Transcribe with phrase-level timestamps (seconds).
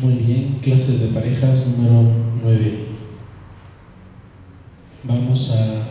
[0.00, 2.12] Muy bien, clases de parejas número
[2.44, 2.78] 9.
[5.02, 5.88] Vamos a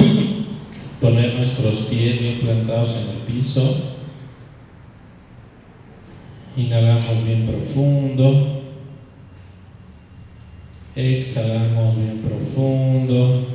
[1.00, 3.96] poner nuestros pies bien plantados en el piso.
[6.56, 8.62] Inhalamos bien profundo.
[10.94, 13.46] Exhalamos bien profundo.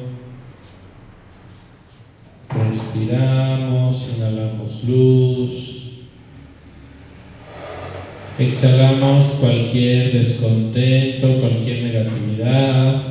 [2.49, 5.86] Respiramos, inhalamos luz.
[8.39, 13.01] Exhalamos cualquier descontento, cualquier negatividad.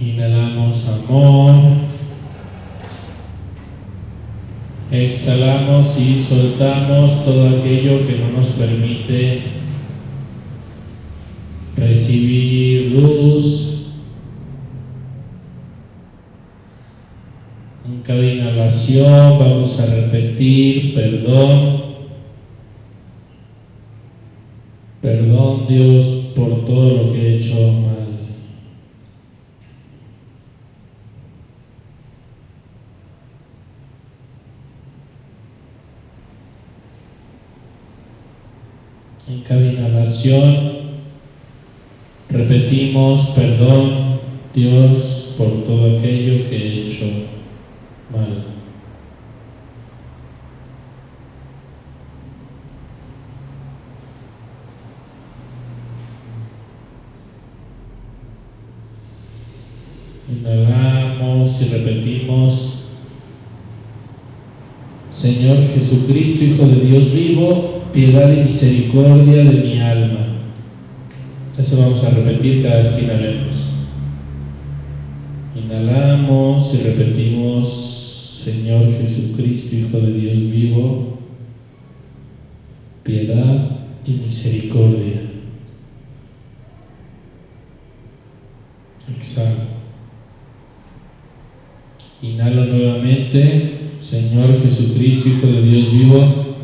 [0.00, 1.54] Inhalamos amor.
[4.90, 9.42] Exhalamos y soltamos todo aquello que no nos permite
[11.76, 13.92] recibir luz.
[17.84, 21.80] En cada inhalación vamos a repetir perdón.
[25.00, 28.08] Perdón Dios por todo lo que he hecho mal.
[39.28, 40.80] En cada inhalación
[42.28, 44.18] repetimos, perdón
[44.52, 47.39] Dios por todo aquello que he hecho
[60.28, 62.84] Inhalamos y repetimos,
[65.10, 70.26] Señor Jesucristo, Hijo de Dios vivo, piedad y misericordia de mi alma.
[71.58, 73.70] Eso vamos a repetir cada vez que inhalemos.
[75.54, 77.99] Inhalamos y repetimos,
[78.44, 81.18] Señor Jesucristo, Hijo de Dios vivo,
[83.02, 85.20] piedad y misericordia.
[89.14, 89.80] Exhalo.
[92.22, 96.56] Inhalo nuevamente, Señor Jesucristo, Hijo de Dios vivo,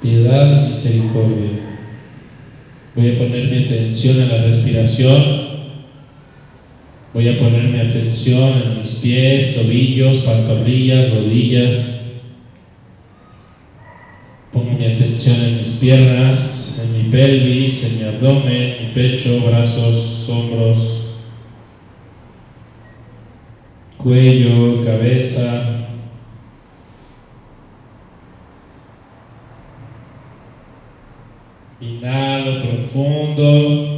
[0.00, 1.50] piedad y misericordia.
[2.94, 5.43] Voy a poner mi atención en la respiración.
[7.14, 12.02] Voy a poner mi atención en mis pies, tobillos, pantorrillas, rodillas.
[14.52, 20.28] Pongo mi atención en mis piernas, en mi pelvis, en mi abdomen, mi pecho, brazos,
[20.28, 20.98] hombros,
[23.96, 25.62] cuello, cabeza,
[31.80, 33.93] Inhalo profundo.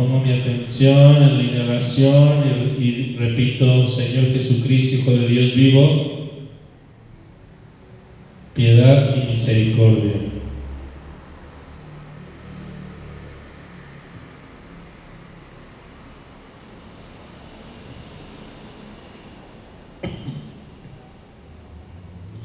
[0.00, 2.42] Pongo mi atención en la inhalación
[2.78, 6.30] y, y, repito, Señor Jesucristo, Hijo de Dios vivo,
[8.54, 10.12] piedad y misericordia.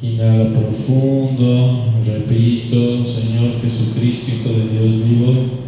[0.01, 5.65] Inhalo profundo, repito, Señor Jesucristo, Hijo de Dios vivo,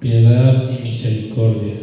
[0.00, 1.77] piedad y misericordia.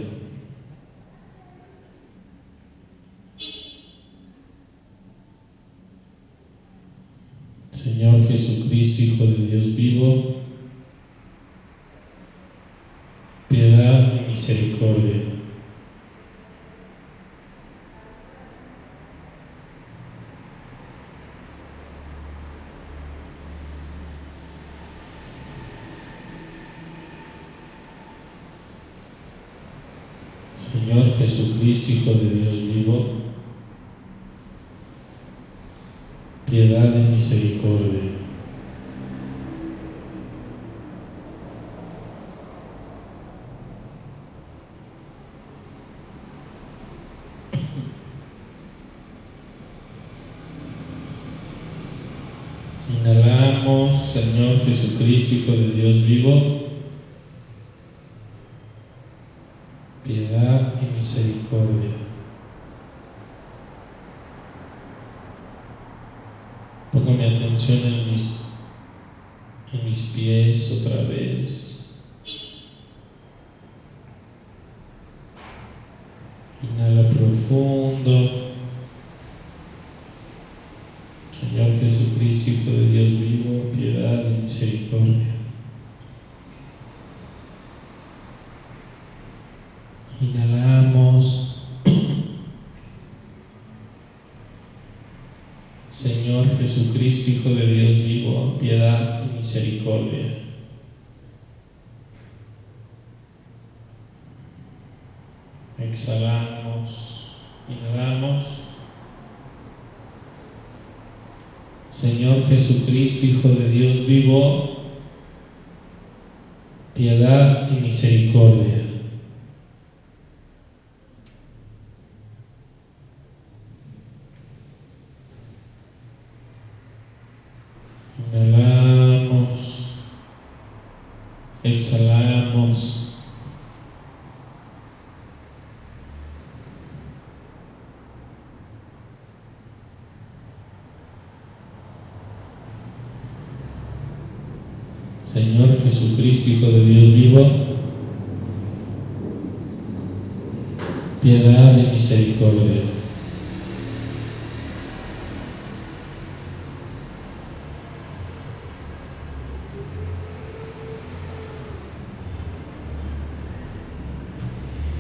[151.25, 152.81] piedad y misericordia.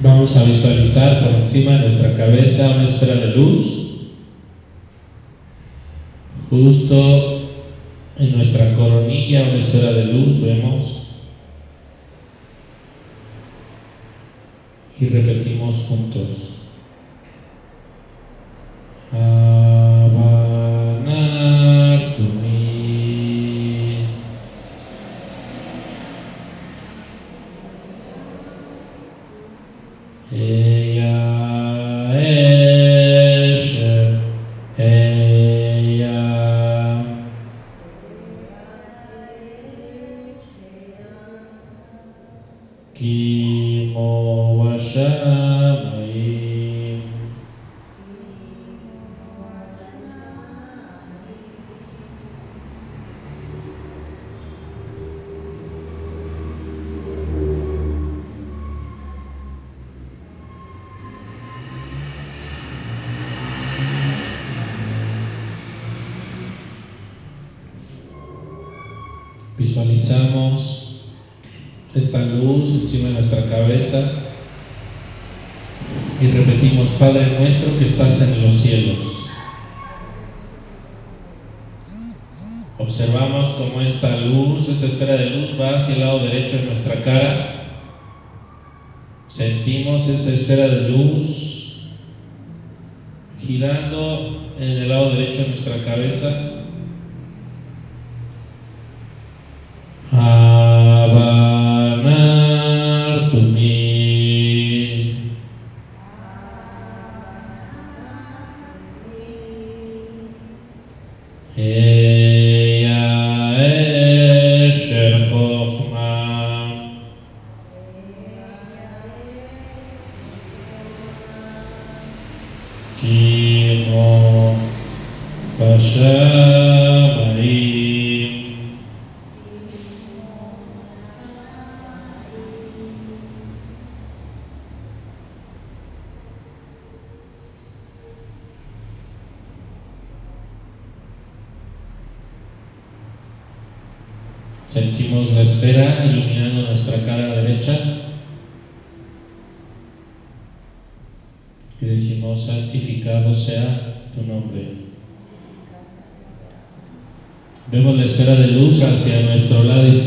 [0.01, 3.65] Vamos a visualizar por encima de nuestra cabeza una esfera de luz
[6.49, 7.49] justo
[8.17, 11.05] en nuestra coronilla una esfera de luz vemos
[14.99, 16.59] y repetimos juntos.
[19.11, 19.44] Ah.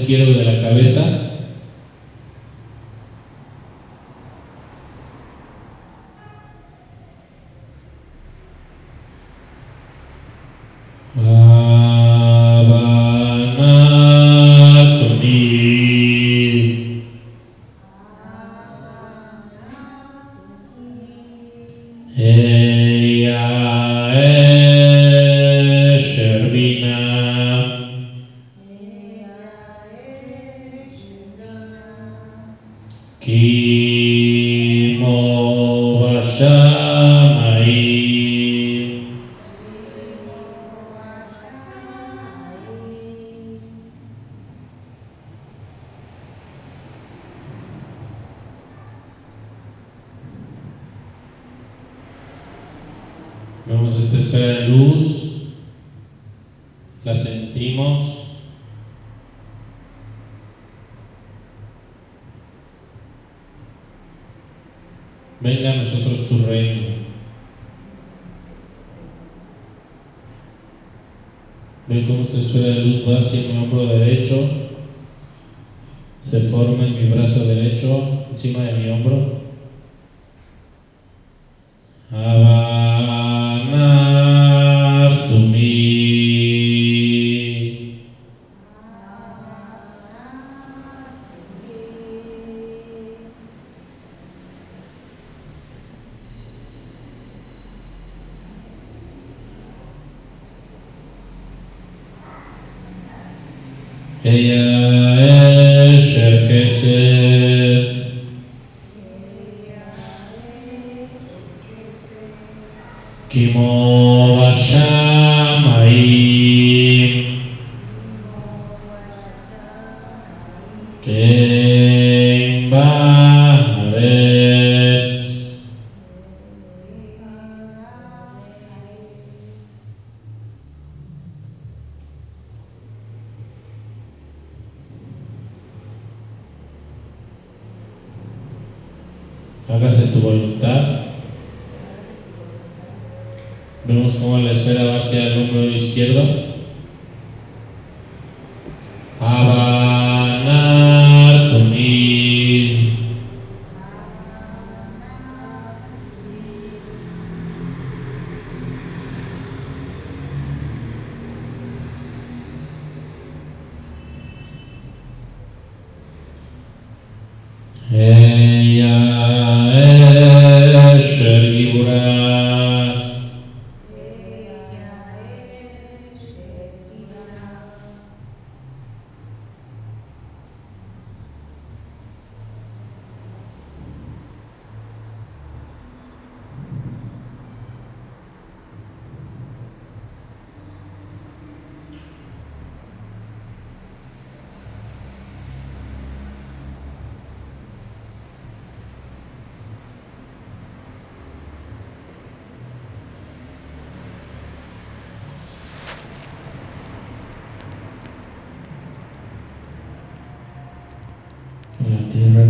[0.08, 1.17] izquierdo de la cabeza
[66.28, 66.88] tu reino.
[71.88, 73.47] Ve cómo esta esfera de luz va hacia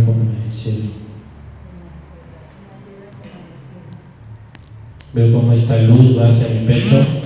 [0.05, 0.85] como en el cielo.
[5.13, 7.18] Veo cómo esta luz va hacia mi pecho.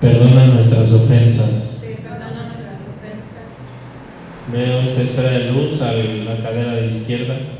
[0.00, 1.84] Perdona nuestras ofensas.
[4.46, 7.55] Veo esta esfera de luz a la cadera de izquierda.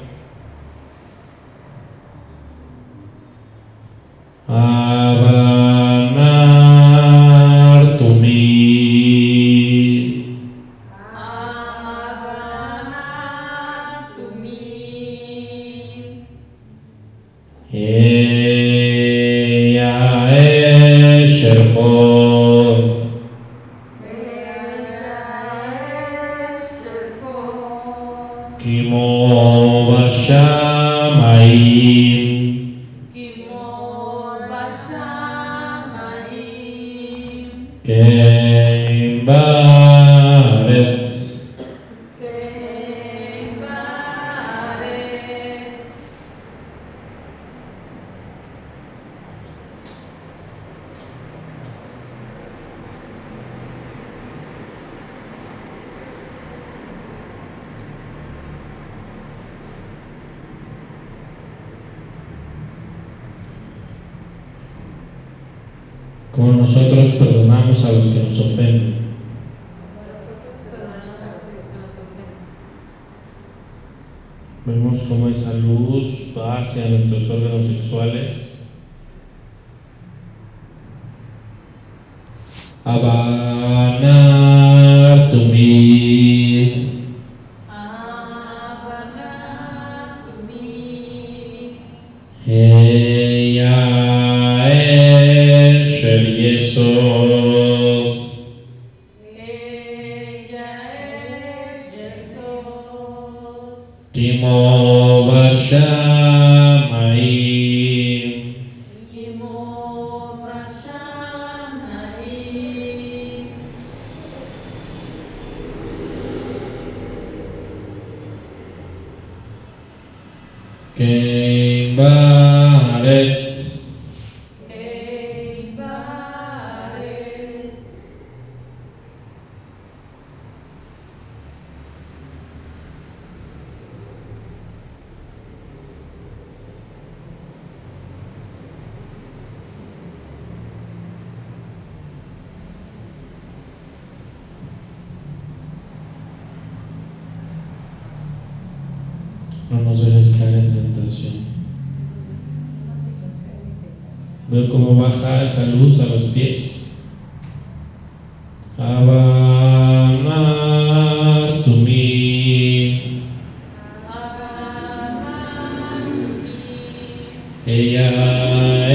[167.67, 168.86] Yeah.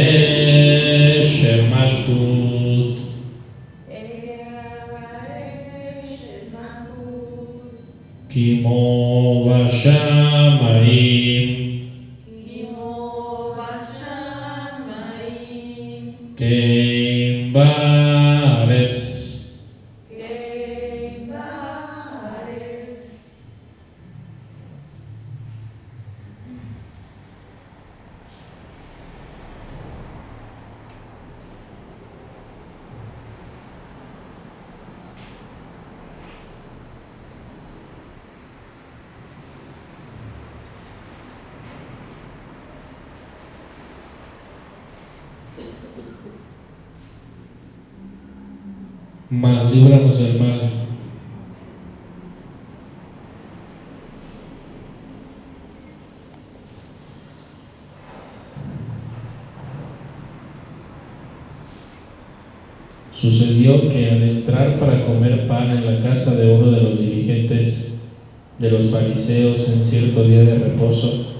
[68.91, 71.33] Fariseos en cierto día de reposo,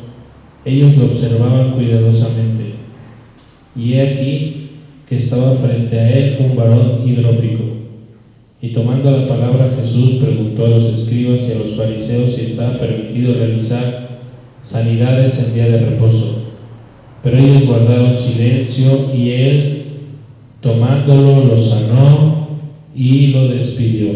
[0.66, 2.74] ellos lo observaban cuidadosamente.
[3.76, 4.70] Y he aquí
[5.08, 7.64] que estaba frente a él un varón hidrópico.
[8.62, 12.78] Y tomando la palabra Jesús preguntó a los escribas y a los fariseos si estaba
[12.78, 14.20] permitido realizar
[14.62, 16.44] sanidades en día de reposo.
[17.24, 19.84] Pero ellos guardaron silencio y él,
[20.62, 22.48] tomándolo, lo sanó
[22.96, 24.12] y lo despidió.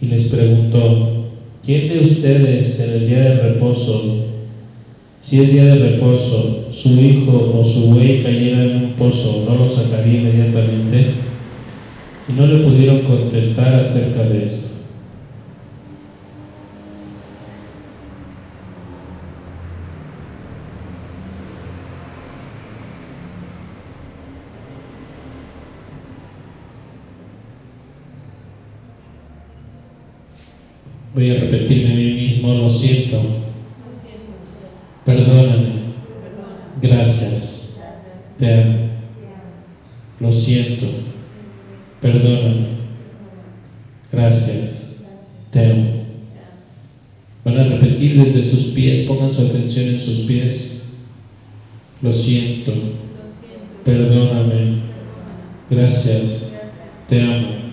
[0.00, 1.17] Y les preguntó,
[1.68, 4.24] ¿quién de ustedes en el día de reposo,
[5.20, 9.54] si es día de reposo, su hijo o su buey cayera en un pozo, no
[9.54, 11.04] lo sacaría inmediatamente?
[12.26, 14.77] Y no le pudieron contestar acerca de esto.
[31.18, 34.36] Voy a repetirme a mí mismo, lo siento, Lo siento.
[35.04, 35.80] perdóname,
[36.22, 36.78] Perdona.
[36.80, 38.38] gracias, Gracias.
[38.38, 38.76] te amo,
[39.18, 39.50] Te amo.
[40.20, 40.86] lo siento,
[42.00, 42.68] perdóname,
[44.12, 45.50] gracias, Gracias.
[45.50, 45.88] te amo.
[46.32, 46.56] Te amo.
[47.44, 50.78] Van a repetir desde sus pies, pongan su atención en sus pies.
[52.00, 53.82] Lo siento, Lo siento.
[53.82, 55.42] perdóname, Perdóname.
[55.68, 57.08] gracias, Gracias.
[57.08, 57.67] te amo.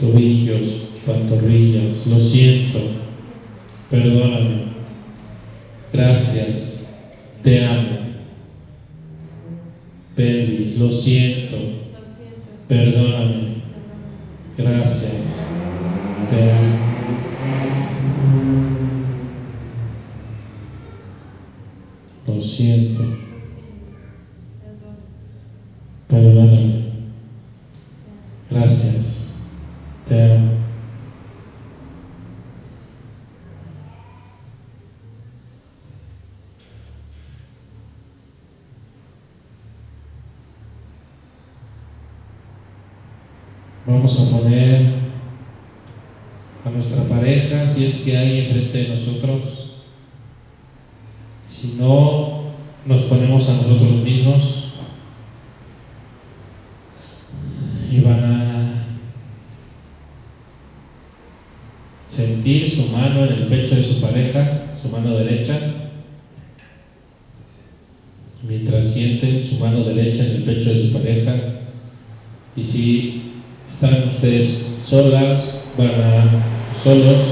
[0.00, 2.78] tobillos, pantorrillas, lo siento,
[3.90, 4.62] perdóname,
[5.92, 6.96] gracias,
[7.42, 7.98] te amo,
[10.16, 11.56] pelvis, lo siento,
[12.68, 13.62] perdóname,
[14.56, 15.64] gracias,
[16.28, 16.90] te amo.
[22.26, 23.04] Lo siento.
[26.08, 26.49] Perdóname.
[48.10, 49.42] que hay enfrente de nosotros,
[51.48, 52.42] si no
[52.84, 54.72] nos ponemos a nosotros mismos,
[57.88, 58.84] y van a
[62.08, 65.58] sentir su mano en el pecho de su pareja, su mano derecha,
[68.42, 71.34] mientras sienten su mano derecha en el pecho de su pareja,
[72.56, 73.22] y si
[73.68, 76.44] están ustedes solas, van a
[76.82, 77.29] solos,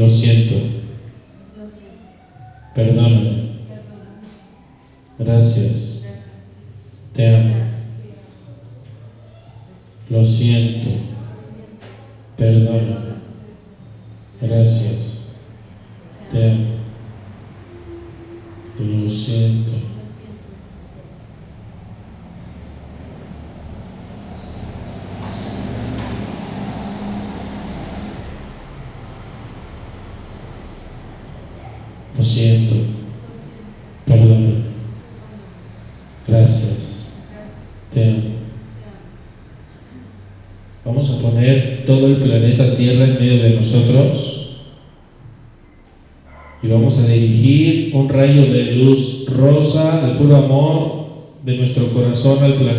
[0.00, 0.69] lo siento.
[52.22, 52.69] personal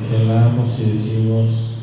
[0.00, 1.77] exhalamos y decimos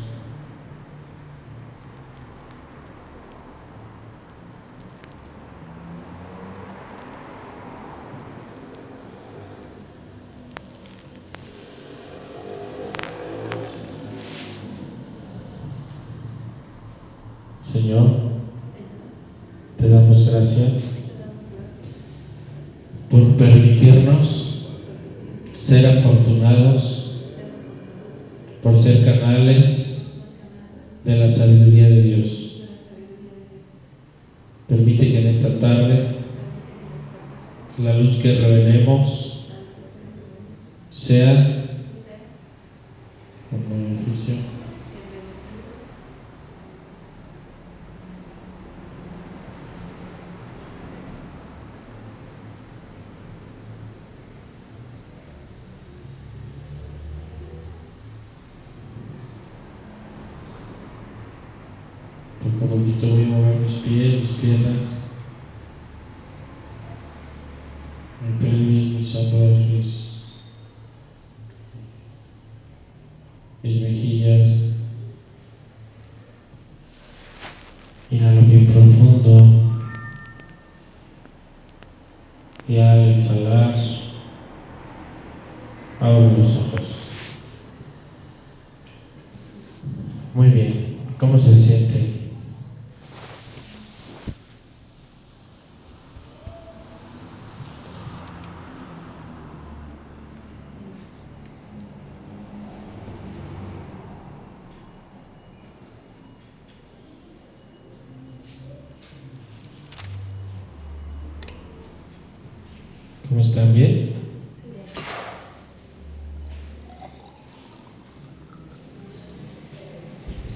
[113.46, 113.74] están?
[113.74, 114.10] ¿Bien?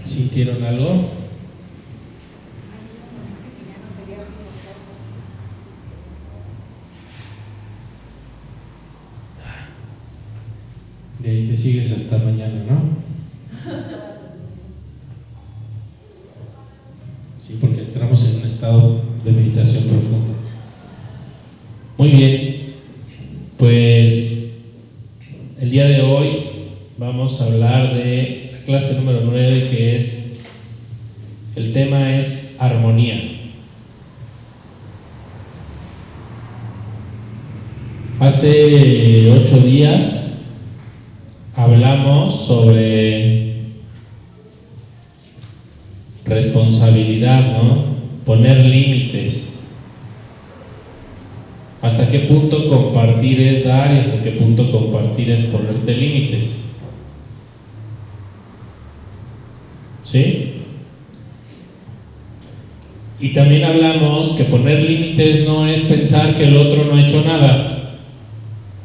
[0.02, 1.10] ¿Sintieron algo?
[11.20, 13.00] De ahí te sigues hasta mañana, ¿no?
[17.38, 20.34] Sí, porque entramos en un estado de meditación profunda.
[21.98, 22.60] Muy bien,
[23.58, 24.62] pues
[25.60, 26.44] el día de hoy
[26.96, 30.42] vamos a hablar de la clase número 9 que es,
[31.56, 33.20] el tema es armonía.
[38.18, 39.58] Hace ocho
[41.56, 43.64] hablamos sobre
[46.24, 47.84] responsabilidad, ¿no?
[48.24, 49.62] Poner límites.
[51.82, 56.60] ¿Hasta qué punto compartir es dar y hasta qué punto compartir es ponerte límites?
[60.02, 60.54] ¿Sí?
[63.18, 67.22] Y también hablamos que poner límites no es pensar que el otro no ha hecho
[67.24, 67.69] nada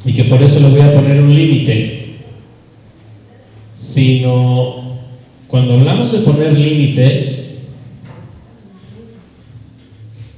[0.05, 2.15] y que por eso le voy a poner un límite,
[3.73, 4.99] sino
[5.47, 7.69] cuando hablamos de poner límites,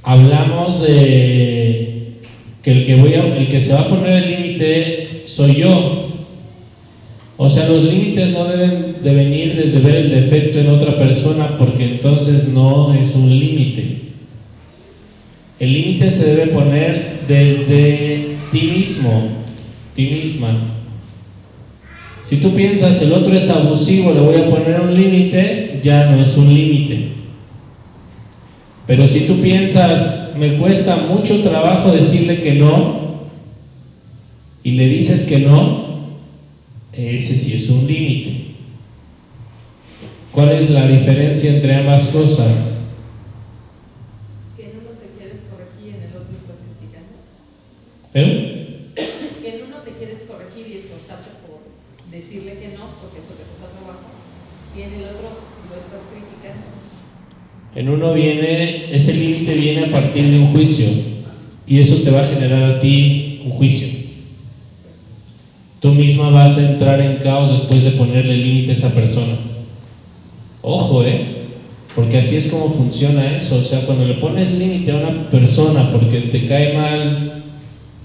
[0.02, 2.12] hablamos de
[2.62, 6.08] que el que, voy a, el que se va a poner el límite soy yo.
[7.36, 11.56] O sea, los límites no deben de venir desde ver el defecto en otra persona
[11.58, 13.98] porque entonces no es un límite.
[15.60, 19.37] El límite se debe poner desde ti mismo,
[19.98, 20.50] ti misma.
[22.22, 26.22] Si tú piensas el otro es abusivo, le voy a poner un límite, ya no
[26.22, 27.08] es un límite.
[28.86, 33.26] Pero si tú piensas, me cuesta mucho trabajo decirle que no,
[34.62, 35.88] y le dices que no,
[36.92, 38.54] ese sí es un límite.
[40.32, 42.78] ¿Cuál es la diferencia entre ambas cosas?
[44.56, 47.18] Que en uno te quieres corregir y en el otro estás criticando.
[48.14, 48.58] ¿Eh?
[49.42, 51.58] Que en uno te quieres corregir y esforzarte por
[52.10, 54.08] decirle que no, porque eso te cuesta trabajo,
[54.76, 55.28] y en el otro
[55.68, 56.66] lo estás criticando.
[57.74, 60.88] En uno viene, ese límite viene a partir de un juicio
[61.66, 63.86] y eso te va a generar a ti un juicio.
[65.80, 69.36] Tú misma vas a entrar en caos después de ponerle límite a esa persona.
[70.62, 71.26] Ojo, ¿eh?
[71.94, 73.58] Porque así es como funciona eso.
[73.58, 77.44] O sea, cuando le pones límite a una persona porque te cae mal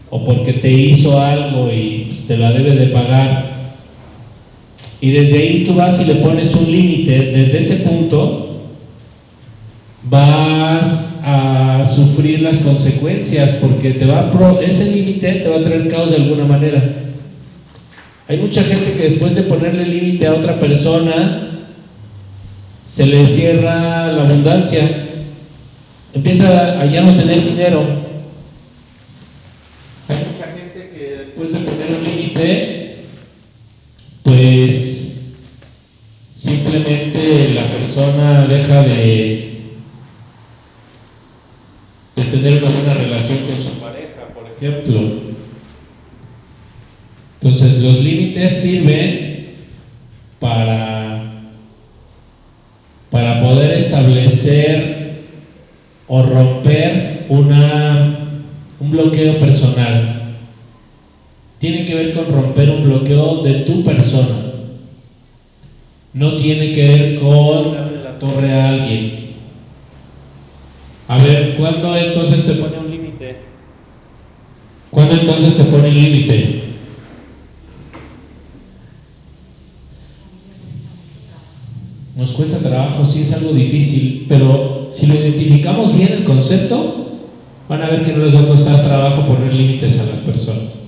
[0.09, 3.52] o porque te hizo algo y pues, te la debe de pagar,
[5.03, 8.69] y desde ahí tú vas y le pones un límite, desde ese punto
[10.03, 15.63] vas a sufrir las consecuencias porque te va a pro, ese límite te va a
[15.65, 16.81] traer caos de alguna manera.
[18.29, 21.49] Hay mucha gente que después de ponerle límite a otra persona
[22.87, 24.89] se le cierra la abundancia,
[26.13, 28.02] empieza a ya no tener dinero.
[38.53, 39.53] Deja de
[42.15, 45.33] de tener una buena relación con su pareja, por ejemplo.
[47.41, 49.55] Entonces los límites sirven
[50.39, 51.41] para,
[53.09, 55.23] para poder establecer
[56.07, 58.29] o romper una,
[58.79, 60.35] un bloqueo personal.
[61.59, 64.35] Tiene que ver con romper un bloqueo de tu persona.
[66.13, 69.33] No tiene que ver con torre a alguien.
[71.07, 73.37] A ver, ¿cuándo entonces se pone un límite?
[74.89, 76.63] ¿Cuándo entonces se pone el límite?
[82.15, 87.19] Nos cuesta trabajo, sí es algo difícil, pero si lo identificamos bien el concepto,
[87.67, 90.82] van a ver que no les va a costar trabajo poner límites a las personas.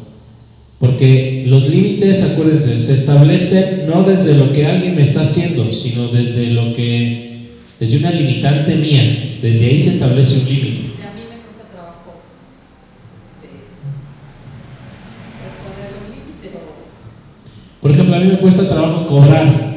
[0.79, 6.09] Porque los límites, acuérdense, se establecen no desde lo que alguien me está haciendo, sino
[6.09, 7.43] desde lo que,
[7.79, 9.39] desde una limitante mía.
[9.41, 10.81] Desde ahí se establece un límite.
[11.01, 12.21] A mí me cuesta trabajo
[15.63, 19.75] ponerle un límite o Por ejemplo, a mí me cuesta trabajo cobrar.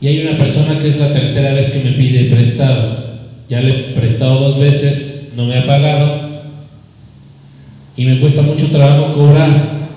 [0.00, 3.06] Y hay una persona que es la tercera vez que me pide prestado.
[3.48, 6.25] Ya le he prestado dos veces, no me ha pagado.
[7.96, 9.88] Y me cuesta mucho trabajo cobrar.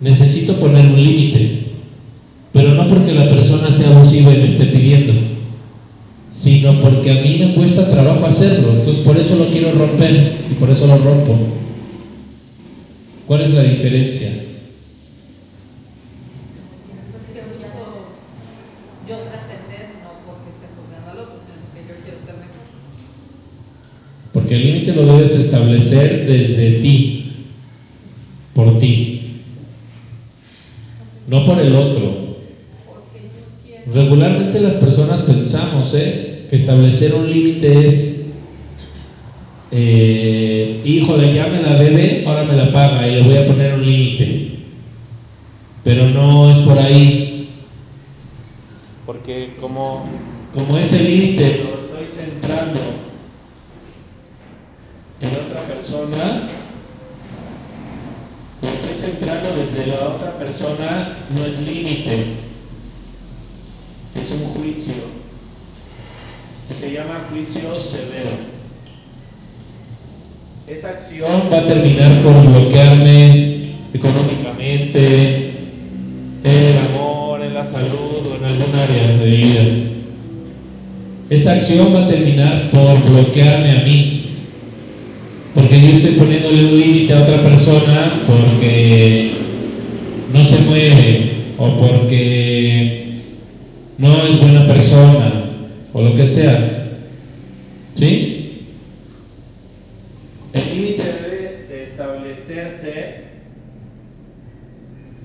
[0.00, 1.68] Necesito poner un límite.
[2.52, 5.12] Pero no porque la persona sea abusiva y me esté pidiendo,
[6.32, 8.70] sino porque a mí me cuesta trabajo hacerlo.
[8.70, 11.36] Entonces por eso lo quiero romper y por eso lo rompo.
[13.26, 14.30] ¿Cuál es la diferencia?
[17.10, 18.08] Pues que busco
[19.06, 22.64] yo trascender no porque esté juzgando al otro, sino porque yo quiero ser mejor.
[24.32, 24.64] Porque el
[25.28, 27.32] debes establecer desde ti,
[28.54, 29.40] por ti,
[31.26, 32.28] no por el otro.
[33.92, 36.46] Regularmente las personas pensamos ¿eh?
[36.50, 38.34] que establecer un límite es,
[39.70, 43.74] eh, híjole, ya me la debe, ahora me la paga y le voy a poner
[43.74, 44.58] un límite.
[45.84, 47.48] Pero no es por ahí.
[49.06, 50.04] Porque como,
[50.54, 53.07] como ese límite lo estoy centrando
[55.20, 56.48] en otra persona,
[58.62, 62.26] lo estoy centrando desde la otra persona, no es límite,
[64.20, 64.94] es un juicio
[66.68, 68.30] que se llama juicio severo.
[70.66, 75.52] Esa acción va a terminar por bloquearme económicamente,
[76.44, 79.62] en el amor, en la salud o en algún área de vida.
[81.30, 84.17] Esta acción va a terminar por bloquearme a mí,
[85.58, 89.32] porque yo estoy poniéndole un límite a otra persona porque
[90.32, 93.22] no se mueve o porque
[93.98, 95.32] no es buena persona
[95.92, 96.86] o lo que sea.
[97.96, 98.68] ¿Sí?
[100.52, 103.24] El límite debe de establecerse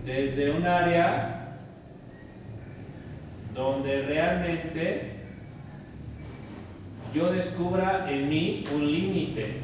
[0.04, 1.58] desde un área
[3.54, 5.12] donde realmente
[7.14, 9.63] yo descubra en mí un límite.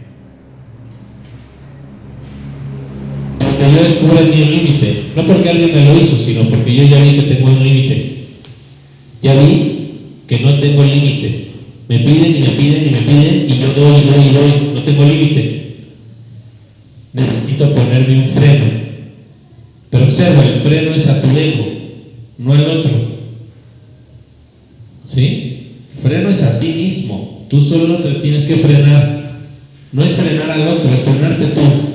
[3.80, 5.04] Donde yo descubra en mí un límite.
[5.16, 8.16] No porque alguien me lo hizo, sino porque yo ya vi que tengo un límite.
[9.22, 9.92] Ya vi
[10.28, 11.50] que no tengo límite.
[11.88, 14.74] Me piden y me piden y me piden y yo doy y doy y doy.
[14.74, 15.76] No tengo límite.
[17.14, 18.66] Necesito ponerme un freno.
[19.90, 21.66] Pero observa, el freno es a tu ego,
[22.38, 22.92] no al otro.
[25.08, 25.74] ¿Sí?
[25.96, 27.48] El freno es a ti mismo.
[27.50, 29.40] Tú solo te tienes que frenar.
[29.92, 31.89] No es frenar al otro, es frenarte tú.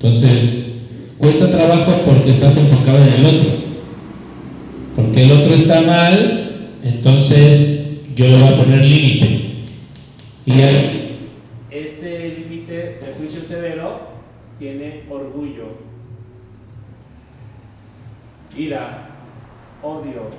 [0.00, 0.76] Entonces,
[1.18, 3.50] cuesta trabajo porque estás enfocado en el otro.
[4.94, 9.54] Porque el otro está mal, entonces yo le voy a poner límite.
[10.46, 11.28] Y ahí,
[11.72, 14.08] este límite de juicio severo
[14.60, 15.66] tiene orgullo,
[18.56, 19.08] ira,
[19.82, 20.30] odio.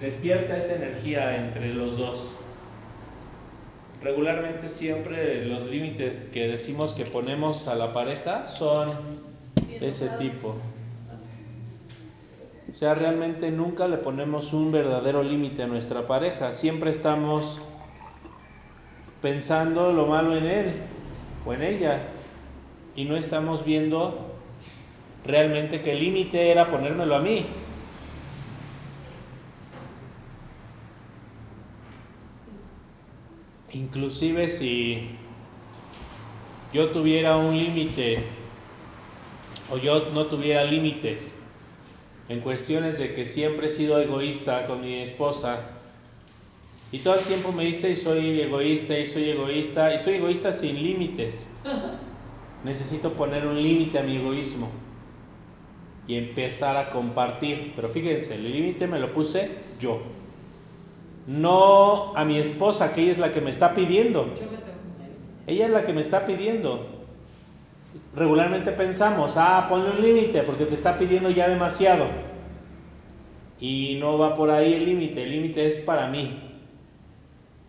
[0.00, 2.32] Despierta esa energía entre los dos.
[4.04, 8.90] Regularmente siempre los límites que decimos que ponemos a la pareja son
[9.80, 10.56] ese tipo.
[12.70, 16.52] O sea, realmente nunca le ponemos un verdadero límite a nuestra pareja.
[16.52, 17.62] Siempre estamos
[19.22, 20.72] pensando lo malo en él
[21.46, 22.02] o en ella.
[22.96, 24.34] Y no estamos viendo
[25.24, 27.46] realmente el límite era ponérmelo a mí.
[33.74, 35.08] Inclusive si
[36.72, 38.24] yo tuviera un límite
[39.68, 41.42] o yo no tuviera límites
[42.28, 45.58] en cuestiones de que siempre he sido egoísta con mi esposa
[46.92, 50.52] y todo el tiempo me dice y soy egoísta y soy egoísta y soy egoísta
[50.52, 51.44] sin límites.
[52.62, 54.70] Necesito poner un límite a mi egoísmo
[56.06, 57.72] y empezar a compartir.
[57.74, 59.50] Pero fíjense, el límite me lo puse
[59.80, 60.00] yo.
[61.26, 64.28] No a mi esposa, que ella es la que me está pidiendo.
[65.46, 66.86] Ella es la que me está pidiendo.
[68.14, 72.06] Regularmente pensamos, ah, ponle un límite porque te está pidiendo ya demasiado.
[73.60, 76.38] Y no va por ahí el límite, el límite es para mí.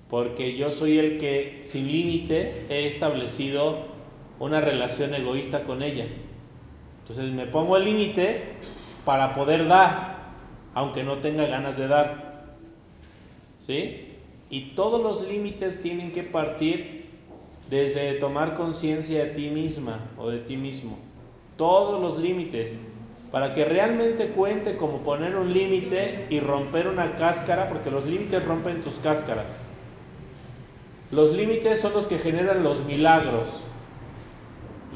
[0.10, 3.86] Porque yo soy el que sin límite he establecido
[4.40, 6.06] una relación egoísta con ella.
[7.02, 8.42] Entonces me pongo el límite
[9.04, 10.18] para poder dar,
[10.74, 12.25] aunque no tenga ganas de dar.
[13.66, 14.12] ¿Sí?
[14.50, 17.06] Y todos los límites tienen que partir
[17.70, 21.00] desde tomar conciencia de ti misma o de ti mismo.
[21.58, 22.78] Todos los límites.
[23.32, 28.46] Para que realmente cuente como poner un límite y romper una cáscara, porque los límites
[28.46, 29.58] rompen tus cáscaras.
[31.12, 33.62] Los límites son los que generan los milagros.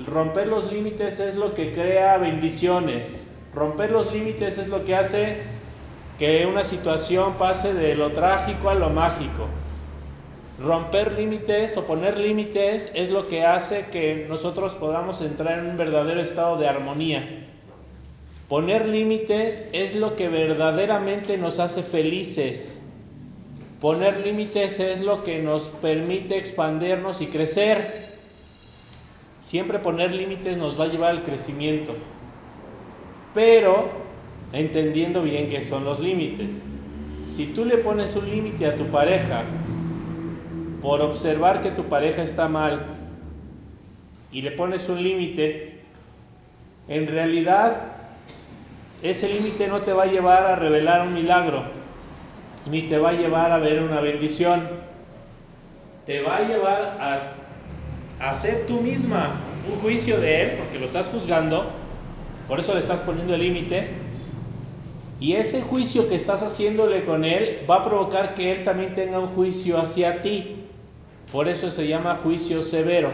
[0.05, 3.27] Romper los límites es lo que crea bendiciones.
[3.53, 5.58] Romper los límites es lo que hace
[6.19, 9.47] que una situación pase de lo trágico a lo mágico.
[10.61, 15.77] Romper límites o poner límites es lo que hace que nosotros podamos entrar en un
[15.77, 17.23] verdadero estado de armonía.
[18.49, 22.81] Poner límites es lo que verdaderamente nos hace felices.
[23.79, 28.09] Poner límites es lo que nos permite expandirnos y crecer.
[29.41, 31.93] Siempre poner límites nos va a llevar al crecimiento.
[33.33, 34.08] Pero
[34.53, 36.65] entendiendo bien qué son los límites.
[37.27, 39.43] Si tú le pones un límite a tu pareja
[40.81, 42.85] por observar que tu pareja está mal
[44.31, 45.81] y le pones un límite,
[46.87, 47.81] en realidad
[49.03, 51.63] ese límite no te va a llevar a revelar un milagro,
[52.69, 54.67] ni te va a llevar a ver una bendición.
[56.05, 56.97] Te va a llevar
[58.19, 59.35] a hacer tú misma
[59.71, 61.69] un juicio de él, porque lo estás juzgando,
[62.47, 63.98] por eso le estás poniendo el límite.
[65.19, 69.19] Y ese juicio que estás haciéndole con él va a provocar que él también tenga
[69.19, 70.55] un juicio hacia ti.
[71.31, 73.11] Por eso se llama juicio severo,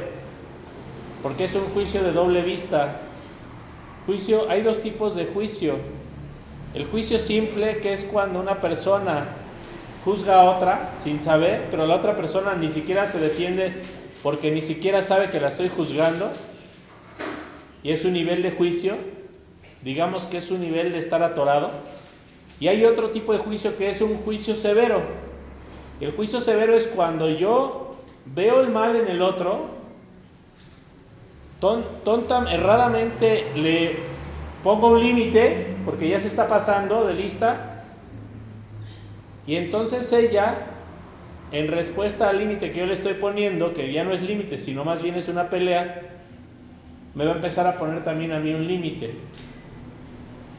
[1.22, 3.02] porque es un juicio de doble vista.
[4.06, 5.76] Juicio, hay dos tipos de juicio.
[6.76, 9.26] El juicio simple, que es cuando una persona
[10.06, 13.74] juzga a otra sin saber, pero la otra persona ni siquiera se defiende
[14.22, 16.32] porque ni siquiera sabe que la estoy juzgando.
[17.84, 18.96] Y es un nivel de juicio,
[19.86, 21.70] digamos que es un nivel de estar atorado.
[22.60, 25.00] Y hay otro tipo de juicio que es un juicio severo.
[26.02, 29.70] El juicio severo es cuando yo veo el mal en el otro,
[31.60, 33.96] tonta, erradamente le
[34.64, 37.84] pongo un límite, porque ya se está pasando de lista,
[39.48, 40.56] y entonces ella,
[41.52, 44.84] en respuesta al límite que yo le estoy poniendo, que ya no es límite, sino
[44.84, 46.02] más bien es una pelea,
[47.14, 49.14] me va a empezar a poner también a mí un límite.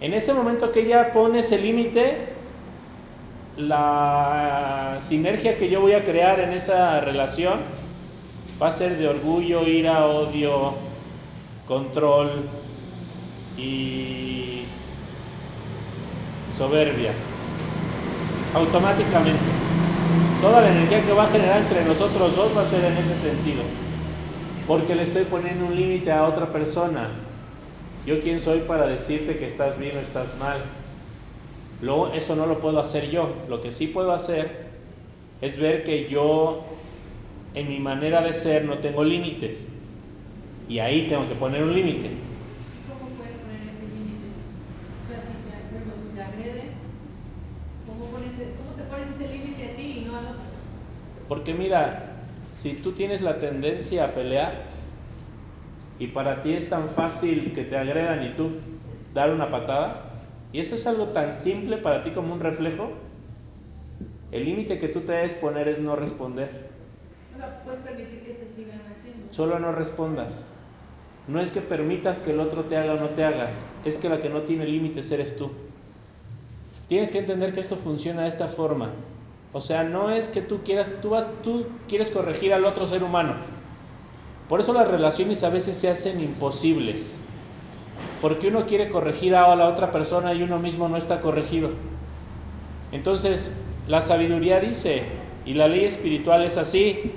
[0.01, 2.28] En ese momento que ella pone ese límite,
[3.57, 7.61] la sinergia que yo voy a crear en esa relación
[8.61, 10.74] va a ser de orgullo, ira, odio,
[11.66, 12.44] control
[13.57, 14.64] y
[16.57, 17.12] soberbia.
[18.55, 19.53] Automáticamente.
[20.40, 23.16] Toda la energía que va a generar entre nosotros dos va a ser en ese
[23.16, 23.62] sentido.
[24.66, 27.09] Porque le estoy poniendo un límite a otra persona.
[28.07, 30.62] Yo quién soy para decirte que estás bien o estás mal.
[31.80, 33.44] Luego, eso no lo puedo hacer yo.
[33.48, 34.90] Lo que sí puedo hacer
[35.40, 37.00] es ver que yo,
[37.54, 39.82] en mi manera de ser, no tengo límites.
[40.66, 42.40] Y ahí tengo que poner un límite.
[42.84, 44.28] ¿Cómo puedes poner ese límite?
[45.00, 46.80] O sea, si te, si te agrede,
[47.84, 50.50] ¿cómo, pones, ¿cómo te pones ese límite a ti y no al otro?
[51.28, 54.86] Porque mira, si tú tienes la tendencia a pelear
[55.99, 58.51] y para ti es tan fácil que te agredan y tú
[59.14, 60.03] dar una patada,
[60.53, 62.90] y eso es algo tan simple para ti como un reflejo,
[64.32, 66.68] el límite que tú te debes poner es no responder.
[67.34, 69.32] O sea, puedes permitir que te sigan haciendo.
[69.32, 70.47] Solo no respondas.
[71.28, 73.51] No es que permitas que el otro te haga o no te haga,
[73.84, 75.51] es que la que no tiene límites eres tú.
[76.88, 78.90] Tienes que entender que esto funciona de esta forma.
[79.53, 83.03] O sea, no es que tú quieras, tú vas, tú quieres corregir al otro ser
[83.03, 83.34] humano.
[84.49, 87.18] Por eso las relaciones a veces se hacen imposibles.
[88.20, 91.70] Porque uno quiere corregir a la otra persona y uno mismo no está corregido.
[92.92, 93.57] Entonces,
[93.88, 95.03] la sabiduría dice,
[95.44, 97.12] y la ley espiritual es así,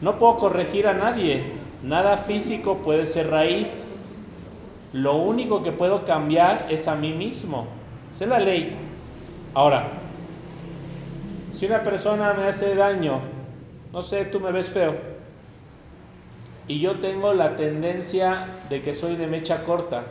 [0.00, 1.52] no puedo corregir a nadie,
[1.82, 3.86] nada físico puede ser raíz,
[4.92, 7.66] lo único que puedo cambiar es a mí mismo,
[8.12, 8.74] esa es la ley.
[9.54, 9.88] Ahora,
[11.50, 13.20] si una persona me hace daño,
[13.92, 14.94] no sé, tú me ves feo,
[16.68, 20.04] y yo tengo la tendencia de que soy de mecha corta,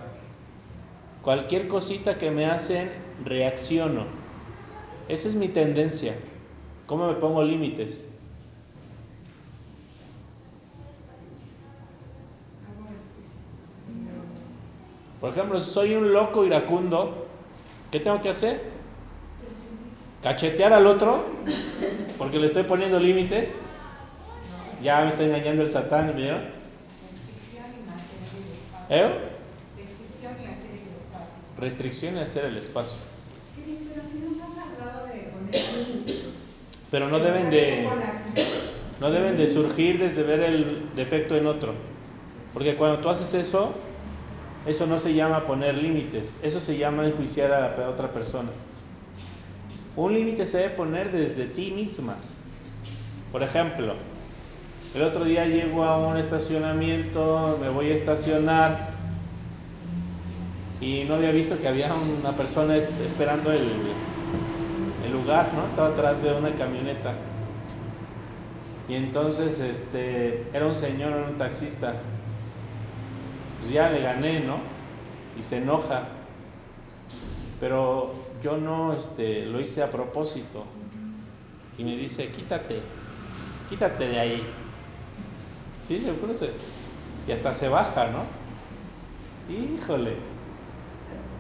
[1.22, 2.92] cualquier cosita que me hacen,
[3.24, 4.06] reacciono.
[5.10, 6.16] Esa es mi tendencia.
[6.86, 8.08] ¿Cómo me pongo límites?
[15.20, 17.26] Por ejemplo, si soy un loco iracundo,
[17.92, 18.62] ¿qué tengo que hacer?
[20.22, 21.26] ¿Cachetear al otro?
[22.18, 23.60] Porque le estoy poniendo límites.
[24.82, 26.42] Ya me está engañando el satán, ¿vieron?
[28.90, 29.10] ¿Eh?
[31.58, 32.98] Restricción y hacer el espacio.
[36.92, 37.88] Pero no deben de
[39.00, 41.74] no deben de surgir desde ver el defecto en otro.
[42.54, 43.74] Porque cuando tú haces eso,
[44.66, 48.50] eso no se llama poner límites, eso se llama enjuiciar a otra persona.
[49.96, 52.16] Un límite se debe poner desde ti misma.
[53.32, 53.96] Por ejemplo,
[54.96, 58.92] el otro día llego a un estacionamiento, me voy a estacionar
[60.80, 63.70] y no había visto que había una persona esperando el,
[65.06, 65.66] el lugar, ¿no?
[65.66, 67.14] Estaba atrás de una camioneta.
[68.88, 71.96] Y entonces este, era un señor, era un taxista.
[73.60, 74.60] Pues ya le gané, ¿no?
[75.38, 76.08] Y se enoja.
[77.60, 80.64] Pero yo no este, lo hice a propósito.
[81.78, 82.80] y me dice, quítate,
[83.70, 84.65] quítate de ahí.
[85.88, 86.50] Sí, se cruce.
[87.28, 88.24] Y hasta se baja, ¿no?
[89.54, 90.16] Híjole.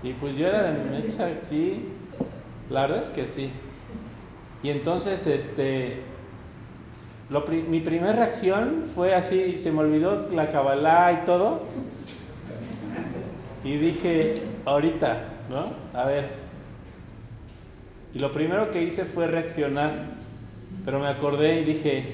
[0.04, 1.86] Y pues yo era de mecha, sí.
[2.70, 3.50] La verdad es que sí.
[4.62, 5.98] Y entonces, este,
[7.30, 11.64] lo mi primera reacción fue así, se me olvidó la cabalá y todo.
[13.64, 14.36] Y dije,
[14.66, 15.74] ahorita, ¿no?
[16.00, 16.30] A ver.
[18.14, 19.92] Y lo primero que hice fue reaccionar.
[20.84, 22.06] Pero me acordé y dije,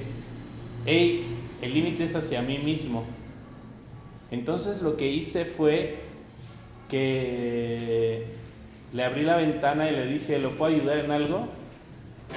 [0.86, 1.31] hey,
[1.62, 3.06] el límite es hacia mí mismo.
[4.32, 6.00] Entonces lo que hice fue
[6.90, 8.26] que
[8.94, 11.48] le abrí la ventana y le dije, ¿lo puedo ayudar en algo?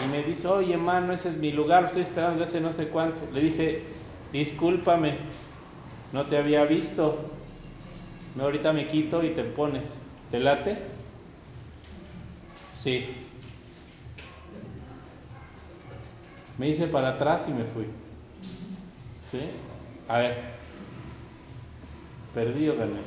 [0.05, 3.23] Y me dice, oye, mano, ese es mi lugar, estoy esperando desde no sé cuánto.
[3.33, 3.83] Le dije,
[4.33, 5.15] discúlpame,
[6.13, 7.31] no te había visto.
[8.35, 10.01] No, ahorita me quito y te pones.
[10.31, 10.77] ¿Te late?
[12.77, 13.07] Sí.
[16.59, 17.87] Me hice para atrás y me fui.
[19.35, 19.41] ¿Sí?
[20.07, 20.37] A ver.
[22.33, 23.01] ¿Perdí o gané?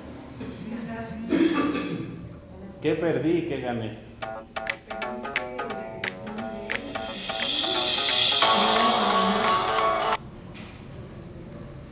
[2.82, 3.97] ¿Qué perdí y qué gané?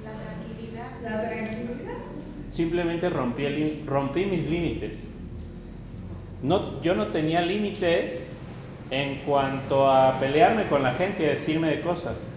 [0.04, 0.92] La tranquilidad.
[1.02, 1.96] La tranquilidad.
[2.50, 5.06] Simplemente rompí, el rompí mis límites.
[6.44, 8.28] No, yo no tenía límites
[8.92, 12.36] en cuanto a pelearme con la gente y a decirme de cosas.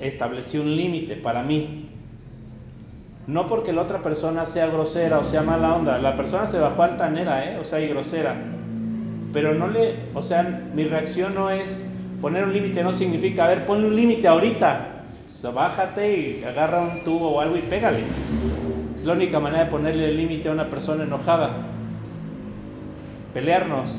[0.00, 1.86] Establecí un límite para mí.
[3.26, 5.98] No porque la otra persona sea grosera o sea mala onda.
[5.98, 7.58] La persona se bajó altanera, ¿eh?
[7.58, 8.36] O sea, y grosera.
[9.32, 11.84] Pero no le, o sea, mi reacción no es
[12.20, 14.92] poner un límite, no significa, a ver, ponle un límite ahorita.
[15.28, 18.04] O sea, bájate y agarra un tubo o algo y pégale.
[19.00, 21.50] Es la única manera de ponerle el límite a una persona enojada.
[23.34, 23.98] Pelearnos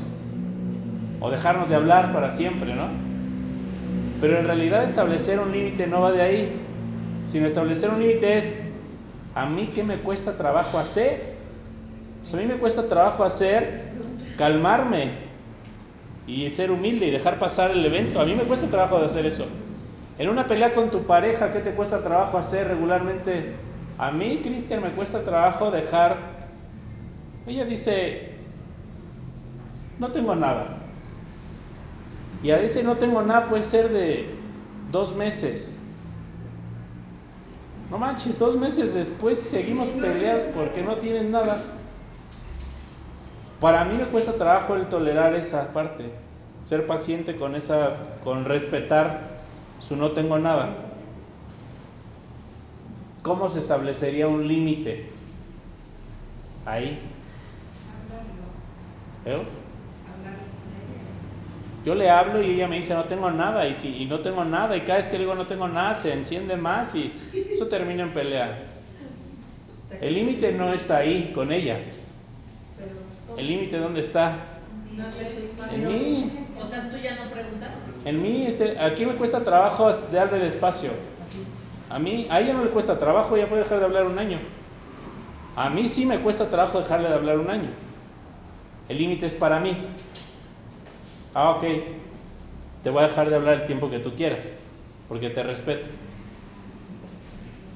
[1.20, 3.07] o dejarnos de hablar para siempre, ¿no?
[4.20, 6.52] Pero en realidad establecer un límite no va de ahí,
[7.24, 8.58] sino establecer un límite es
[9.34, 11.36] a mí qué me cuesta trabajo hacer.
[12.20, 13.82] Pues a mí me cuesta trabajo hacer
[14.36, 15.12] calmarme
[16.26, 18.20] y ser humilde y dejar pasar el evento.
[18.20, 19.46] A mí me cuesta trabajo de hacer eso.
[20.18, 23.52] En una pelea con tu pareja, ¿qué te cuesta trabajo hacer regularmente?
[23.98, 26.16] A mí, Cristian, me cuesta trabajo dejar...
[27.46, 28.32] Ella dice,
[29.98, 30.77] no tengo nada.
[32.42, 34.34] Y a ese no tengo nada puede ser de
[34.92, 35.78] dos meses.
[37.90, 41.62] No manches, dos meses después seguimos peleados porque no tienen nada.
[43.60, 46.04] Para mí me cuesta trabajo el tolerar esa parte,
[46.62, 49.38] ser paciente con esa, con respetar
[49.80, 50.76] su no tengo nada.
[53.22, 55.10] ¿Cómo se establecería un límite?
[56.66, 57.00] Ahí.
[59.24, 59.42] ¿Eh?
[61.84, 64.44] Yo le hablo y ella me dice no tengo nada y si y no tengo
[64.44, 67.12] nada y cada vez que le digo no tengo nada se enciende más y
[67.50, 68.58] eso termina en pelea.
[70.00, 71.78] El límite no está ahí con ella.
[73.36, 74.36] El límite dónde está?
[75.72, 76.30] En mí.
[76.60, 77.70] O sea, tú ya no preguntas.
[78.04, 80.90] En mí, este, aquí me cuesta trabajo darle el espacio.
[81.90, 84.38] A mí, a ella no le cuesta trabajo, ella puede dejar de hablar un año.
[85.56, 87.68] A mí sí me cuesta trabajo dejarle de hablar un año.
[88.88, 89.76] El límite es para mí.
[91.34, 91.64] Ah, ok.
[92.82, 94.56] Te voy a dejar de hablar el tiempo que tú quieras,
[95.08, 95.88] porque te respeto.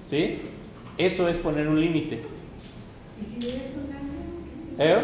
[0.01, 0.41] ¿Sí?
[0.99, 2.23] Eso es poner un límite.
[3.21, 3.93] Y si un
[4.79, 5.03] ¿Eh?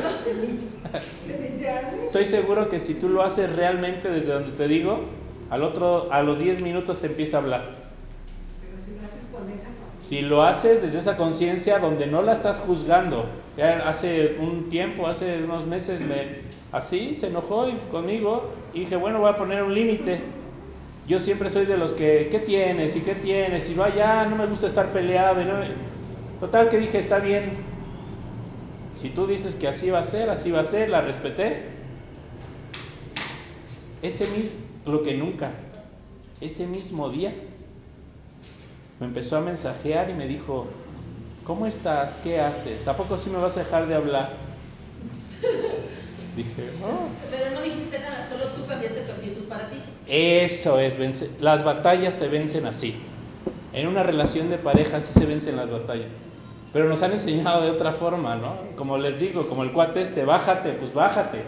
[1.93, 5.01] Estoy seguro que si tú lo haces realmente desde donde te digo,
[5.51, 7.77] al otro, a los 10 minutos te empieza a hablar.
[8.61, 9.98] Pero si lo haces con esa conciencia.
[10.09, 13.27] Si lo haces desde esa conciencia donde no la estás juzgando,
[13.85, 16.39] hace un tiempo, hace unos meses, me,
[16.73, 20.23] así se enojó conmigo y dije, bueno, voy a poner un límite.
[21.07, 22.97] Yo siempre soy de los que, ¿qué tienes?
[22.97, 23.69] ¿Y qué tienes?
[23.69, 25.43] Y va ya, no me gusta estar peleado.
[25.43, 25.53] Y no
[26.41, 27.51] Total que dije, está bien.
[28.95, 31.65] Si tú dices que así va a ser, así va a ser, la respeté.
[34.01, 35.53] Ese mismo, lo que nunca,
[36.41, 37.31] ese mismo día,
[38.99, 40.87] me empezó a mensajear y me dijo,
[41.45, 42.17] ¿cómo estás?
[42.19, 42.89] ¿Qué haces?
[42.89, 44.59] ¿A poco sí me vas a dejar de hablar?
[46.35, 47.27] Dije, no.
[47.31, 49.83] Pero no dijiste nada, solo tú cambiaste tu actitud para ti.
[50.07, 53.15] Eso es, vence- las batallas se vencen así.
[53.73, 56.13] En una relación de pareja sí se vencen las batallas.
[56.73, 58.75] Pero nos han enseñado de otra forma, ¿no?
[58.77, 61.45] Como les digo, como el cuate este, bájate, pues bájate.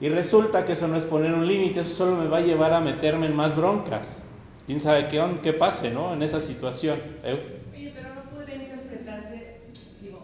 [0.00, 2.74] Y resulta que eso no es poner un límite, eso solo me va a llevar
[2.74, 4.31] a meterme en más broncas.
[4.66, 6.12] ¿Quién sabe qué, qué pase, ¿no?
[6.12, 6.98] En esa situación.
[7.24, 7.60] ¿Eh?
[7.76, 9.56] Oye, pero no podría interpretarse,
[10.00, 10.22] digo,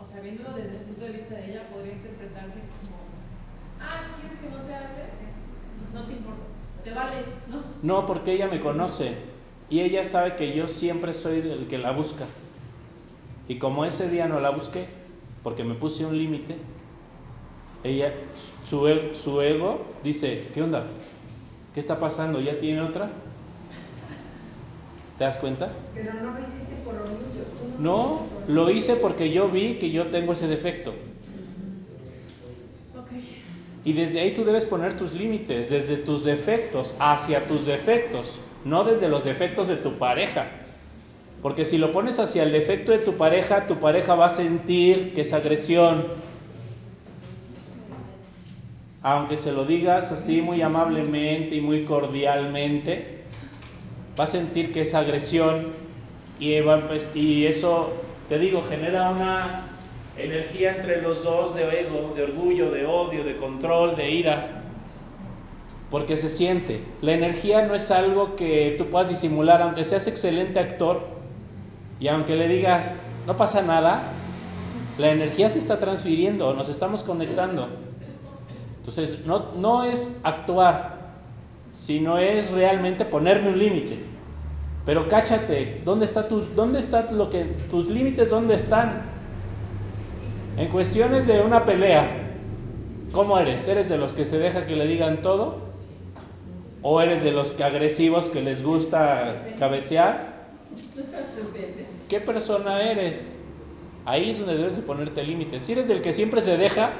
[0.00, 2.96] o sea, viéndolo desde el punto de vista de ella, podría interpretarse como,
[3.80, 5.00] ah, ¿quieres que no te hable?
[7.82, 9.14] No, porque ella me conoce
[9.70, 12.26] y ella sabe que yo siempre soy el que la busca.
[13.48, 14.86] Y como ese día no la busqué,
[15.42, 16.56] porque me puse un límite,
[17.82, 18.12] ella,
[18.64, 20.86] su, e- su ego dice, ¿qué onda?
[21.74, 22.40] ¿Qué está pasando?
[22.40, 23.10] ¿Ya tiene otra?
[25.20, 25.68] ¿Te das cuenta?
[25.94, 27.44] Pero no lo hiciste por orgullo.
[27.58, 30.94] Tú no, No, lo hice porque yo vi que yo tengo ese defecto.
[33.84, 38.82] Y desde ahí tú debes poner tus límites, desde tus defectos hacia tus defectos, no
[38.82, 40.46] desde los defectos de tu pareja.
[41.42, 45.12] Porque si lo pones hacia el defecto de tu pareja, tu pareja va a sentir
[45.12, 46.02] que es agresión.
[49.02, 53.19] Aunque se lo digas así muy amablemente y muy cordialmente,
[54.18, 55.68] va a sentir que es agresión
[56.38, 56.82] y, va
[57.14, 57.92] y eso,
[58.28, 59.66] te digo, genera una
[60.16, 64.62] energía entre los dos de ego, de orgullo, de odio, de control, de ira.
[65.90, 66.82] Porque se siente.
[67.02, 71.04] La energía no es algo que tú puedas disimular, aunque seas excelente actor
[71.98, 74.02] y aunque le digas, no pasa nada,
[74.98, 77.68] la energía se está transfiriendo, nos estamos conectando.
[78.78, 80.99] Entonces, no, no es actuar,
[81.70, 83.98] sino es realmente ponerme un límite.
[84.86, 89.02] Pero cáchate, ¿dónde está tu, dónde está lo que tus límites dónde están?
[90.56, 92.06] En cuestiones de una pelea,
[93.12, 93.68] ¿cómo eres?
[93.68, 95.68] ¿Eres de los que se deja que le digan todo?
[96.82, 100.48] ¿O eres de los que agresivos que les gusta cabecear?
[102.08, 103.36] ¿Qué persona eres?
[104.06, 105.62] Ahí es donde debes de ponerte límites.
[105.62, 106.90] Si eres del que siempre se deja,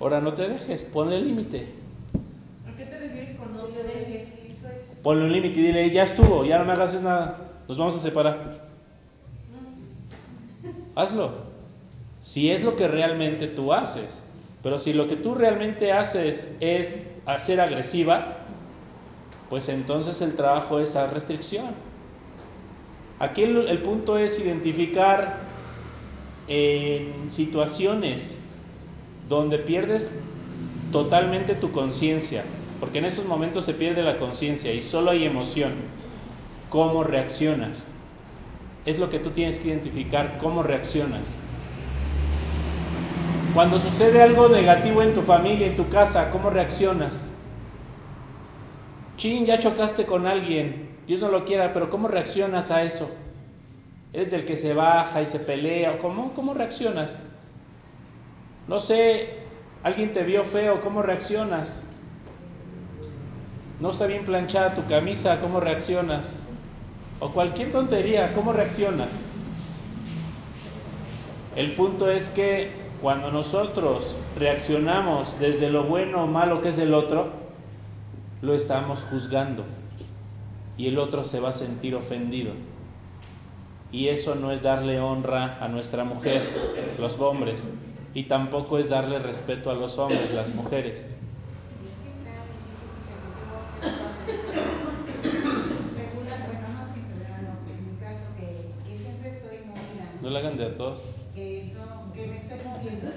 [0.00, 1.66] ahora no te dejes, ponle límite.
[2.66, 4.28] ¿A qué te refieres con no te dejes?
[4.28, 4.91] Eso es.
[5.02, 7.38] Ponle un límite y dile, ya estuvo, ya no me hagas nada,
[7.68, 8.68] nos vamos a separar.
[10.94, 11.32] Hazlo.
[12.20, 14.22] Si es lo que realmente tú haces.
[14.62, 18.36] Pero si lo que tú realmente haces es hacer agresiva,
[19.50, 21.66] pues entonces el trabajo es a restricción.
[23.18, 25.40] Aquí el, el punto es identificar
[26.46, 28.36] en situaciones
[29.28, 30.12] donde pierdes
[30.90, 32.44] totalmente tu conciencia,
[32.82, 35.70] porque en esos momentos se pierde la conciencia y solo hay emoción.
[36.68, 37.92] ¿Cómo reaccionas?
[38.84, 41.38] Es lo que tú tienes que identificar, cómo reaccionas.
[43.54, 47.30] Cuando sucede algo negativo en tu familia, en tu casa, ¿cómo reaccionas?
[49.16, 53.08] Chin, ya chocaste con alguien, Dios no lo quiera, pero ¿cómo reaccionas a eso?
[54.12, 55.98] ¿Eres del que se baja y se pelea?
[55.98, 57.26] ¿Cómo, cómo reaccionas?
[58.66, 59.38] No sé,
[59.84, 61.84] alguien te vio feo, ¿cómo reaccionas?
[63.82, 66.40] No está bien planchada tu camisa, ¿cómo reaccionas?
[67.18, 69.08] O cualquier tontería, ¿cómo reaccionas?
[71.56, 72.70] El punto es que
[73.00, 77.30] cuando nosotros reaccionamos desde lo bueno o malo que es el otro,
[78.40, 79.64] lo estamos juzgando
[80.76, 82.52] y el otro se va a sentir ofendido.
[83.90, 86.40] Y eso no es darle honra a nuestra mujer,
[87.00, 87.72] los hombres,
[88.14, 91.16] y tampoco es darle respeto a los hombres, las mujeres.
[95.96, 97.26] Regular, bueno, no siempre.
[97.42, 98.48] No, en mi caso que,
[98.86, 101.16] que siempre estoy movida, No le hagan de a todos.
[101.34, 103.08] Que, no, que me estoy moviendo.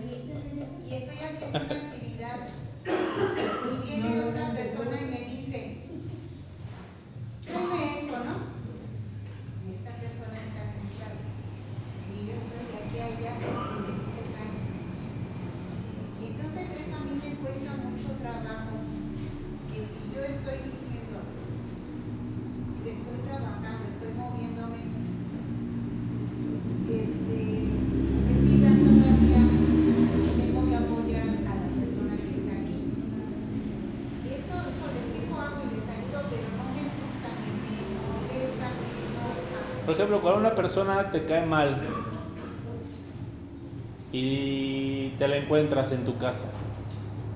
[0.00, 2.38] Y, y estoy haciendo una actividad
[2.86, 5.60] y viene otra persona y me dice,
[7.44, 8.34] tráeme eso, ¿no?
[9.66, 11.20] Y esta persona está sentada.
[12.08, 13.40] Y yo estoy de aquí a allá y
[13.80, 14.62] me dice, tráeme.
[16.20, 18.80] Y entonces eso a mí me cuesta mucho trabajo,
[19.68, 21.20] que si yo estoy diciendo,
[22.80, 24.80] estoy trabajando, estoy moviéndome,
[26.88, 27.38] este,
[28.24, 29.42] me pidan todavía
[30.24, 32.80] que tengo que apoyar a la persona que está aquí.
[34.24, 37.28] Eso, híjole, sí lo hago y les ayudo, pero no me gusta,
[37.68, 39.60] me molesta, me enoja.
[39.84, 41.80] Por ejemplo, cuando una persona te cae mal
[44.12, 46.46] y te la encuentras en tu casa,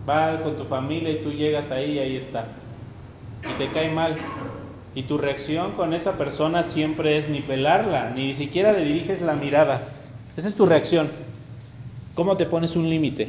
[0.08, 2.46] va con tu familia y tú llegas ahí y ahí está,
[3.42, 4.16] y te cae mal,
[4.94, 9.34] y tu reacción con esa persona siempre es ni pelarla, ni siquiera le diriges la
[9.34, 9.82] mirada.
[10.36, 11.08] Esa es tu reacción.
[12.14, 13.28] ¿Cómo te pones un límite?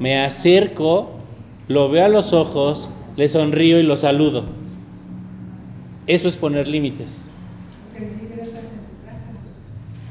[0.00, 1.10] Me acerco,
[1.68, 4.44] lo veo a los ojos, le sonrío y lo saludo.
[6.06, 7.08] Eso es poner límites.
[7.92, 9.30] Porque ni siquiera estás en tu casa.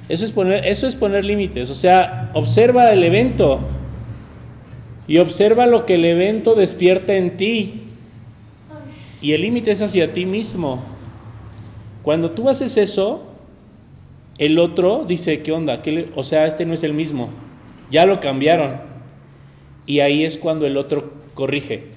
[0.10, 1.70] Eso es poner, eso es poner límites.
[1.70, 3.60] O sea, observa el evento
[5.07, 7.84] y observa lo que el evento despierta en ti.
[9.22, 10.84] Y el límite es hacia ti mismo.
[12.01, 13.24] Cuando tú haces eso,
[14.39, 15.82] el otro dice, ¿qué onda?
[15.82, 17.30] ¿Qué o sea, este no es el mismo.
[17.91, 18.78] Ya lo cambiaron.
[19.86, 21.88] Y ahí es cuando el otro corrige.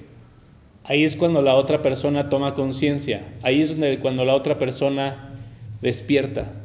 [0.83, 3.23] Ahí es cuando la otra persona toma conciencia.
[3.41, 5.39] Ahí es donde cuando la otra persona
[5.81, 6.62] despierta.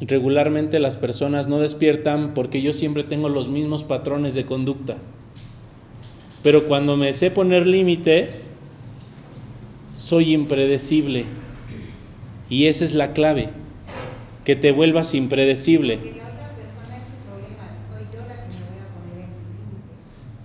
[0.00, 4.96] Regularmente las personas no despiertan porque yo siempre tengo los mismos patrones de conducta.
[6.42, 8.50] Pero cuando me sé poner límites,
[9.98, 11.24] soy impredecible.
[12.50, 13.48] Y esa es la clave,
[14.44, 15.98] que te vuelvas impredecible.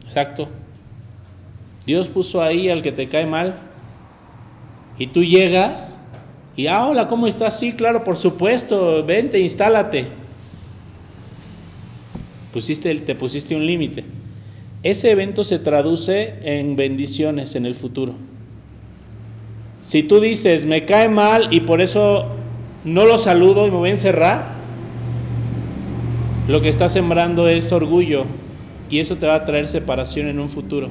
[0.06, 0.48] Exacto.
[1.86, 3.60] Dios puso ahí al que te cae mal
[4.98, 5.99] y tú llegas
[6.60, 7.58] y, ah, hola, ¿cómo estás?
[7.58, 10.08] Sí, claro, por supuesto, vente, instálate.
[12.52, 14.04] Pusiste, te pusiste un límite.
[14.84, 18.14] Ese evento se traduce en bendiciones en el futuro.
[19.80, 22.26] Si tú dices, me cae mal y por eso
[22.84, 24.44] no lo saludo y me voy a encerrar,
[26.50, 28.26] lo que estás sembrando es orgullo
[28.90, 30.90] y eso te va a traer separación en un futuro.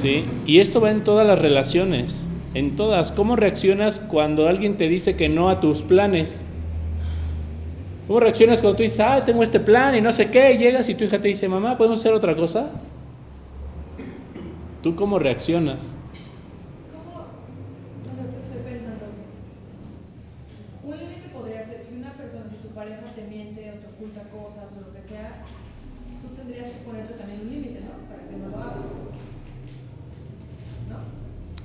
[0.00, 0.22] ¿Sí?
[0.46, 2.27] Y esto va en todas las relaciones,
[2.58, 3.12] en todas.
[3.12, 6.42] ¿Cómo reaccionas cuando alguien te dice que no a tus planes?
[8.06, 10.52] ¿Cómo reaccionas cuando tú dices, ah, tengo este plan y no sé qué?
[10.52, 12.70] Y llegas y tu hija te dice, mamá, ¿podemos hacer otra cosa?
[14.82, 15.97] ¿Tú cómo reaccionas?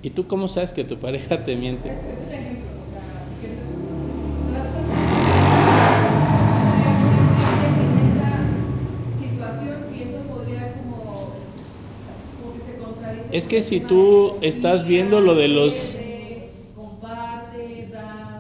[0.04, 2.04] ¿Y tú cómo sabes que tu pareja te miente?
[13.30, 15.98] Es que si tú estás viendo lo de los...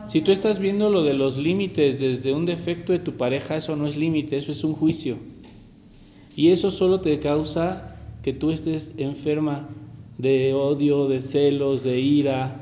[0.05, 3.75] Si tú estás viendo lo de los límites desde un defecto de tu pareja, eso
[3.75, 5.17] no es límite, eso es un juicio.
[6.35, 9.69] Y eso solo te causa que tú estés enferma
[10.17, 12.55] de odio, de celos, de ira,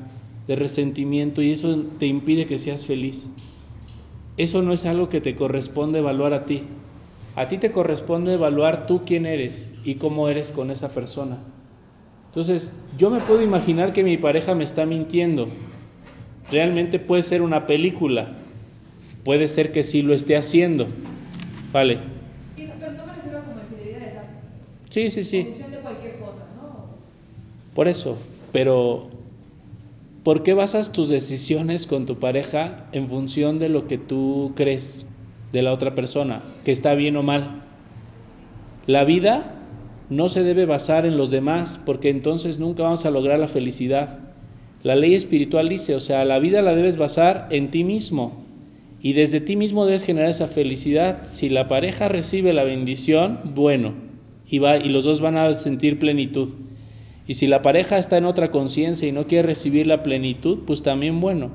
[0.47, 3.31] de resentimiento y eso te impide que seas feliz.
[4.37, 6.63] Eso no es algo que te corresponde evaluar a ti.
[7.35, 11.37] A ti te corresponde evaluar tú quién eres y cómo eres con esa persona.
[12.29, 15.49] Entonces, yo me puedo imaginar que mi pareja me está mintiendo.
[16.49, 18.31] Realmente puede ser una película.
[19.23, 20.87] Puede ser que sí lo esté haciendo.
[21.71, 21.99] Vale.
[24.89, 25.39] Sí, sí, sí.
[25.39, 26.97] omisión de cualquier cosa, ¿no?
[27.74, 28.17] Por eso.
[28.51, 29.07] Pero,
[30.24, 35.05] ¿por qué basas tus decisiones con tu pareja en función de lo que tú crees
[35.51, 36.43] de la otra persona?
[36.65, 37.63] Que está bien o mal.
[38.88, 39.55] La vida
[40.09, 44.19] no se debe basar en los demás porque entonces nunca vamos a lograr la felicidad.
[44.84, 48.43] La ley espiritual dice, o sea, la vida la debes basar en ti mismo
[49.01, 51.24] y desde ti mismo debes generar esa felicidad.
[51.24, 53.93] Si la pareja recibe la bendición, bueno,
[54.49, 56.49] y, va, y los dos van a sentir plenitud.
[57.28, 60.84] Y si la pareja está en otra conciencia y no quiere recibir la plenitud, pues
[60.84, 61.51] también bueno,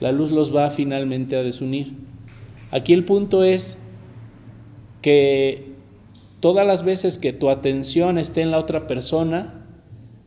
[0.00, 1.92] la luz los va finalmente a desunir.
[2.70, 3.78] Aquí el punto es
[5.02, 5.70] que
[6.40, 9.66] todas las veces que tu atención esté en la otra persona,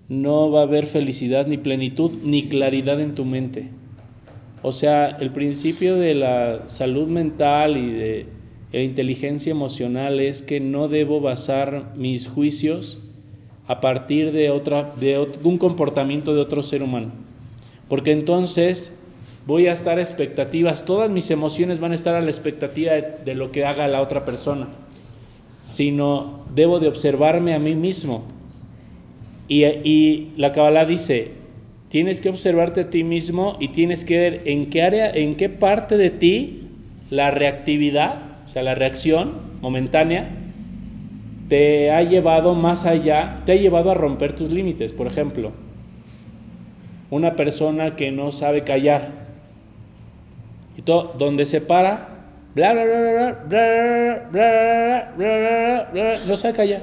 [0.09, 3.69] no va a haber felicidad ni plenitud ni claridad en tu mente.
[4.61, 8.25] O sea, el principio de la salud mental y de
[8.71, 12.99] la inteligencia emocional es que no debo basar mis juicios
[13.67, 17.11] a partir de, otra, de, un comportamiento de otro ser humano.
[17.87, 18.93] Porque entonces
[19.45, 23.13] voy a estar a expectativas, todas mis emociones van a estar a la expectativa de,
[23.23, 24.67] de lo que haga la otra persona,
[25.61, 28.23] sino debo de observarme a mí mismo.
[29.47, 31.31] Y, y la Kabbalah dice,
[31.89, 35.49] tienes que observarte a ti mismo y tienes que ver en qué área, en qué
[35.49, 36.63] parte de ti
[37.09, 40.42] la reactividad, o sea, la reacción momentánea,
[41.49, 44.93] te ha llevado más allá, te ha llevado a romper tus límites.
[44.93, 45.51] Por ejemplo,
[47.09, 49.11] una persona que no sabe callar,
[50.77, 52.09] y todo, donde se para,
[52.55, 56.81] bla, bla, bla, bla, bla, bla, bla, no sabe callar.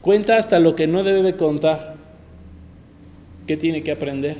[0.00, 1.94] Cuenta hasta lo que no debe contar.
[3.46, 4.38] ¿Qué tiene que aprender?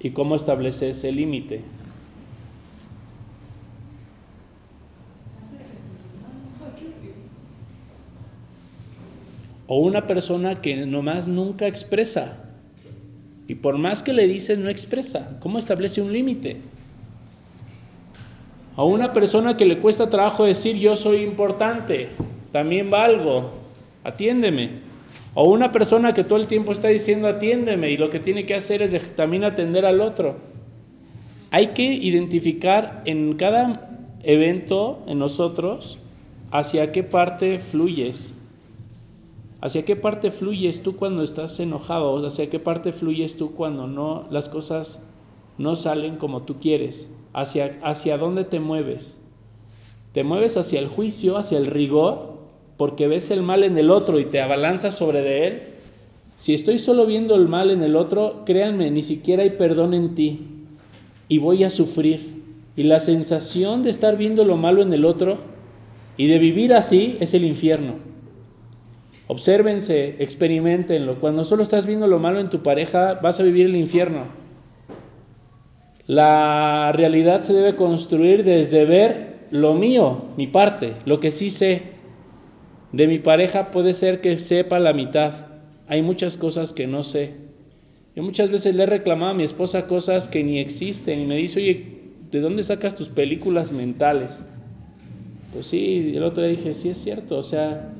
[0.00, 1.62] ¿Y cómo establece ese límite?
[9.74, 12.36] O una persona que nomás nunca expresa.
[13.48, 15.36] Y por más que le dices, no expresa.
[15.40, 16.58] ¿Cómo establece un límite?
[18.76, 22.06] A una persona que le cuesta trabajo decir yo soy importante,
[22.52, 23.50] también valgo,
[24.04, 24.70] atiéndeme.
[25.34, 28.54] O una persona que todo el tiempo está diciendo atiéndeme y lo que tiene que
[28.54, 30.36] hacer es de- también atender al otro.
[31.50, 33.90] Hay que identificar en cada
[34.22, 35.98] evento en nosotros,
[36.52, 38.34] ¿hacia qué parte fluyes?
[39.64, 42.26] ¿Hacia qué parte fluyes tú cuando estás enojado?
[42.26, 45.00] ¿Hacia qué parte fluyes tú cuando no las cosas
[45.56, 47.08] no salen como tú quieres?
[47.32, 49.18] ¿Hacia, hacia dónde te mueves?
[50.12, 52.34] ¿Te mueves hacia el juicio, hacia el rigor,
[52.76, 55.62] porque ves el mal en el otro y te abalanzas sobre de él?
[56.36, 60.14] Si estoy solo viendo el mal en el otro, créanme, ni siquiera hay perdón en
[60.14, 60.40] ti
[61.26, 62.42] y voy a sufrir.
[62.76, 65.38] Y la sensación de estar viendo lo malo en el otro
[66.18, 68.12] y de vivir así es el infierno.
[69.26, 71.18] Obsérvense, experimentenlo.
[71.18, 74.24] Cuando solo estás viendo lo malo en tu pareja, vas a vivir el infierno.
[76.06, 81.82] La realidad se debe construir desde ver lo mío, mi parte, lo que sí sé.
[82.92, 85.46] De mi pareja puede ser que sepa la mitad.
[85.88, 87.32] Hay muchas cosas que no sé.
[88.14, 91.36] Yo muchas veces le he reclamado a mi esposa cosas que ni existen y me
[91.36, 91.86] dice, oye,
[92.30, 94.44] ¿de dónde sacas tus películas mentales?
[95.52, 97.92] Pues sí, el otro día dije, sí es cierto, o sea,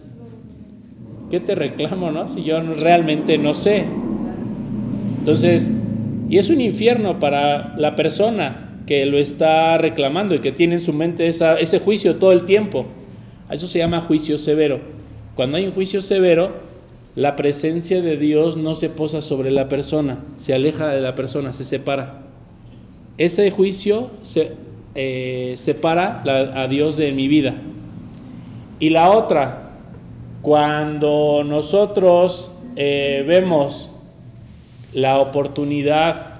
[1.34, 2.28] ¿qué te reclamo, no?
[2.28, 3.86] Si yo realmente no sé.
[5.18, 5.68] Entonces,
[6.30, 10.80] y es un infierno para la persona que lo está reclamando y que tiene en
[10.80, 12.86] su mente ese juicio todo el tiempo.
[13.50, 14.78] Eso se llama juicio severo.
[15.34, 16.52] Cuando hay un juicio severo,
[17.16, 21.52] la presencia de Dios no se posa sobre la persona, se aleja de la persona,
[21.52, 22.22] se separa.
[23.18, 24.52] Ese juicio se,
[24.94, 26.22] eh, separa
[26.54, 27.56] a Dios de mi vida.
[28.78, 29.63] Y la otra,
[30.44, 33.88] cuando nosotros eh, vemos
[34.92, 36.34] la oportunidad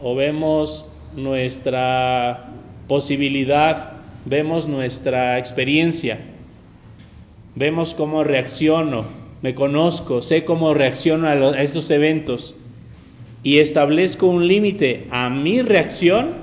[0.00, 0.84] o vemos
[1.16, 2.50] nuestra
[2.86, 3.94] posibilidad,
[4.26, 6.20] vemos nuestra experiencia,
[7.56, 9.06] vemos cómo reacciono,
[9.42, 12.54] me conozco, sé cómo reacciono a, a esos eventos
[13.42, 16.34] y establezco un límite a mi reacción,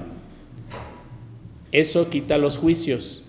[1.72, 3.21] eso quita los juicios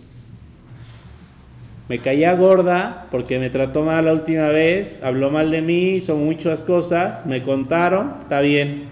[1.88, 6.24] me caía gorda porque me trató mal la última vez, habló mal de mí, son
[6.24, 8.84] muchas cosas, me contaron, está bien.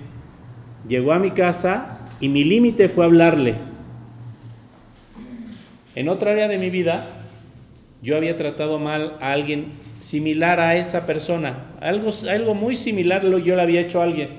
[0.89, 3.55] Llegó a mi casa y mi límite fue hablarle.
[5.95, 7.07] En otra área de mi vida,
[8.03, 9.67] yo había tratado mal a alguien
[10.01, 14.31] similar a esa persona, algo, algo muy similar yo le había hecho a alguien.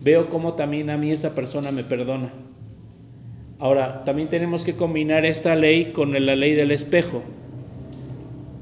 [0.00, 2.30] Veo cómo también a mí esa persona me perdona.
[3.58, 7.22] Ahora, también tenemos que combinar esta ley con la ley del espejo.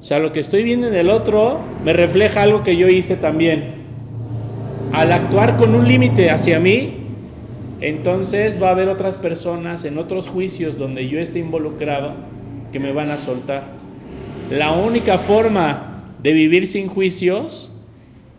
[0.01, 3.17] O sea, lo que estoy viendo en el otro me refleja algo que yo hice
[3.17, 3.83] también.
[4.93, 6.99] Al actuar con un límite hacia mí,
[7.81, 12.15] entonces va a haber otras personas en otros juicios donde yo esté involucrado
[12.71, 13.65] que me van a soltar.
[14.51, 17.71] La única forma de vivir sin juicios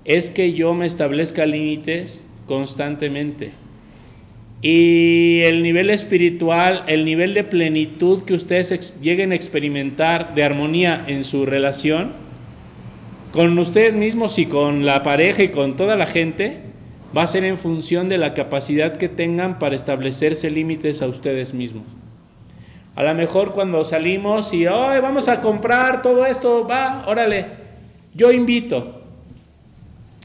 [0.06, 3.52] es que yo me establezca límites constantemente.
[4.68, 11.06] Y el nivel espiritual, el nivel de plenitud que ustedes lleguen a experimentar de armonía
[11.06, 12.14] en su relación,
[13.32, 16.62] con ustedes mismos y con la pareja y con toda la gente,
[17.16, 21.54] va a ser en función de la capacidad que tengan para establecerse límites a ustedes
[21.54, 21.84] mismos.
[22.96, 27.46] A lo mejor cuando salimos y hoy vamos a comprar todo esto, va, órale,
[28.16, 29.04] yo invito.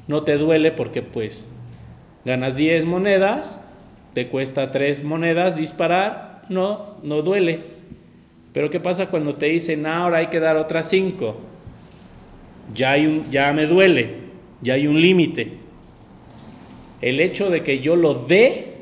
[0.09, 1.51] No te duele porque pues
[2.25, 3.67] ganas 10 monedas
[4.15, 7.61] te cuesta tres monedas disparar, no, no duele.
[8.53, 11.37] Pero ¿qué pasa cuando te dicen, ahora hay que dar otras cinco?
[12.75, 14.15] Ya, hay un, ya me duele,
[14.61, 15.53] ya hay un límite.
[17.01, 18.75] El hecho de que yo lo dé,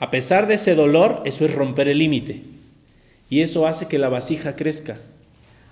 [0.00, 2.42] a pesar de ese dolor, eso es romper el límite.
[3.30, 4.98] Y eso hace que la vasija crezca.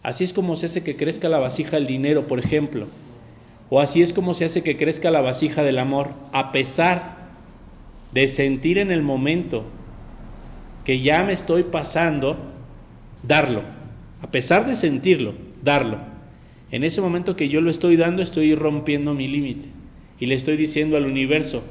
[0.02, 2.88] Así es como se hace que crezca la vasija del dinero, por ejemplo.
[3.68, 7.21] O así es como se hace que crezca la vasija del amor, a pesar
[8.12, 9.64] de sentir en el momento
[10.84, 12.36] que ya me estoy pasando,
[13.22, 13.62] darlo.
[14.20, 15.98] A pesar de sentirlo, darlo.
[16.70, 19.68] En ese momento que yo lo estoy dando, estoy rompiendo mi límite.
[20.18, 21.62] Y le estoy diciendo al universo,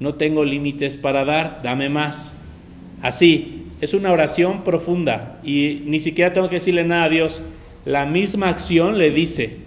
[0.00, 2.36] no tengo límites para dar, dame más.
[3.02, 7.42] Así, es una oración profunda y ni siquiera tengo que decirle nada a Dios.
[7.84, 9.58] La misma acción le dice.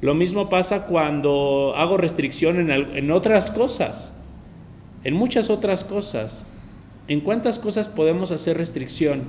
[0.00, 4.13] Lo mismo pasa cuando hago restricción en, en otras cosas
[5.04, 6.46] en muchas otras cosas.
[7.06, 9.24] ¿En cuántas cosas podemos hacer restricción?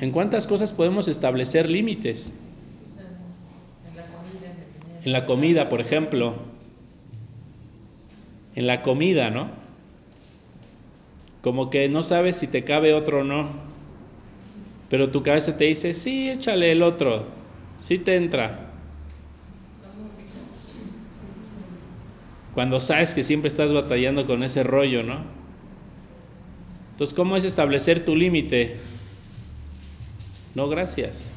[0.00, 2.32] ¿En cuántas cosas podemos establecer límites?
[5.04, 6.34] En la comida, por ejemplo.
[8.56, 9.50] En la comida, ¿no?
[11.42, 13.48] Como que no sabes si te cabe otro o no.
[14.90, 17.26] Pero tu cabeza te dice, sí, échale el otro.
[17.78, 18.67] Sí te entra.
[22.58, 25.22] Cuando sabes que siempre estás batallando con ese rollo, ¿no?
[26.90, 28.74] Entonces, ¿cómo es establecer tu límite?
[30.56, 31.32] No, gracias.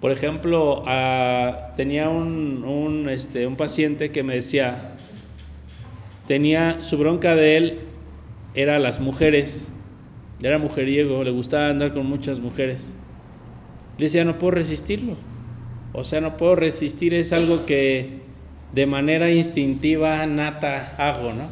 [0.00, 4.96] Por ejemplo, ah, tenía un, este, un paciente que me decía,
[6.26, 7.80] tenía su bronca de él
[8.54, 9.70] era las mujeres,
[10.42, 12.96] era mujeriego, le gustaba andar con muchas mujeres.
[13.96, 15.16] Le decía, no puedo resistirlo.
[15.92, 18.21] O sea, no puedo resistir, es algo que
[18.72, 21.50] de manera instintiva, nata, hago, ¿no?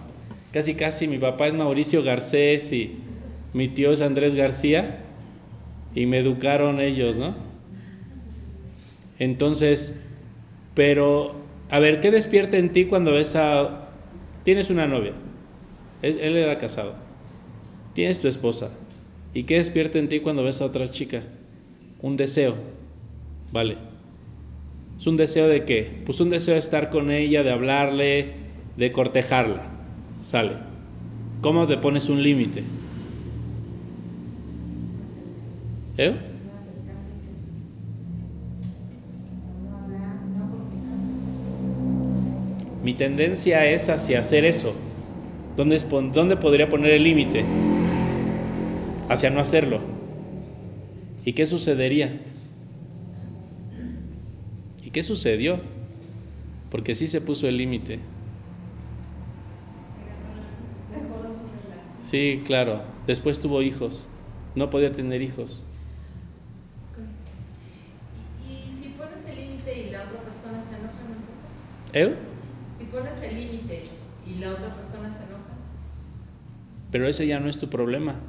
[0.53, 2.99] Casi, casi mi papá es Mauricio Garcés y
[3.53, 5.05] mi tío es Andrés García
[5.95, 7.35] y me educaron ellos, ¿no?
[9.19, 10.01] Entonces,
[10.75, 11.35] pero,
[11.69, 13.91] a ver, ¿qué despierta en ti cuando ves a...
[14.43, 15.13] Tienes una novia,
[16.01, 16.95] él, era casado,
[17.93, 18.71] tienes tu esposa,
[19.35, 21.23] ¿y qué despierta en ti cuando ves a otra chica?
[22.01, 22.55] Un deseo,
[23.53, 23.90] ¿vale?
[25.01, 26.03] ¿Es un deseo de qué?
[26.05, 28.33] Pues un deseo de estar con ella, de hablarle,
[28.77, 29.63] de cortejarla,
[30.21, 30.53] sale.
[31.41, 32.63] ¿Cómo te pones un límite?
[35.97, 36.13] ¿Eh?
[42.85, 44.75] Mi tendencia es hacia hacer eso.
[45.57, 45.79] ¿Dónde,
[46.13, 47.43] dónde podría poner el límite?
[49.09, 49.81] Hacia no hacerlo.
[51.25, 52.21] ¿Y qué sucedería?
[54.91, 55.61] ¿Y qué sucedió?
[56.71, 58.01] Porque sí se puso el límite.
[62.01, 62.83] Sí, claro.
[63.07, 64.09] Después tuvo hijos.
[64.57, 65.65] No podía tener hijos.
[68.41, 70.95] Y si pones el límite y la otra persona se enoja.
[71.93, 72.17] ¿Eh?
[72.79, 73.83] Si pones el límite
[74.27, 75.55] y la otra persona se enoja,
[76.91, 78.21] Pero ese ya no es tu problema.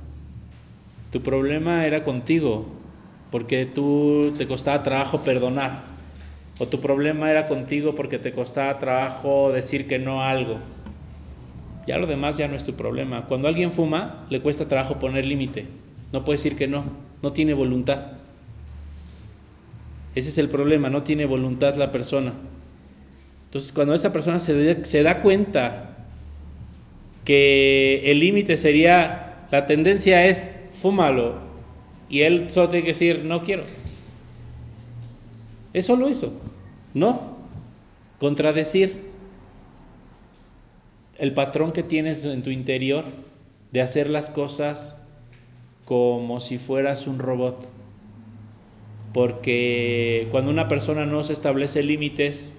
[1.12, 2.66] Tu problema era contigo,
[3.30, 5.91] porque tú te costaba trabajo perdonar.
[6.62, 10.60] O tu problema era contigo porque te costaba trabajo decir que no a algo.
[11.88, 13.26] Ya lo demás ya no es tu problema.
[13.26, 15.66] Cuando alguien fuma, le cuesta trabajo poner límite.
[16.12, 16.84] No puede decir que no,
[17.24, 18.12] no tiene voluntad.
[20.14, 22.32] Ese es el problema, no tiene voluntad la persona.
[23.46, 26.12] Entonces, cuando esa persona se, da cuenta
[27.26, 31.40] que el límite sería, la tendencia es fúmalo,
[32.08, 33.64] y él solo tiene que decir, no quiero.
[35.74, 36.51] Es solo eso,
[36.94, 37.38] no.
[38.20, 39.12] Contradecir
[41.18, 43.06] el patrón que tienes en tu interior
[43.72, 45.02] de hacer las cosas
[45.86, 47.70] como si fueras un robot.
[49.14, 52.56] Porque cuando una persona no se establece límites,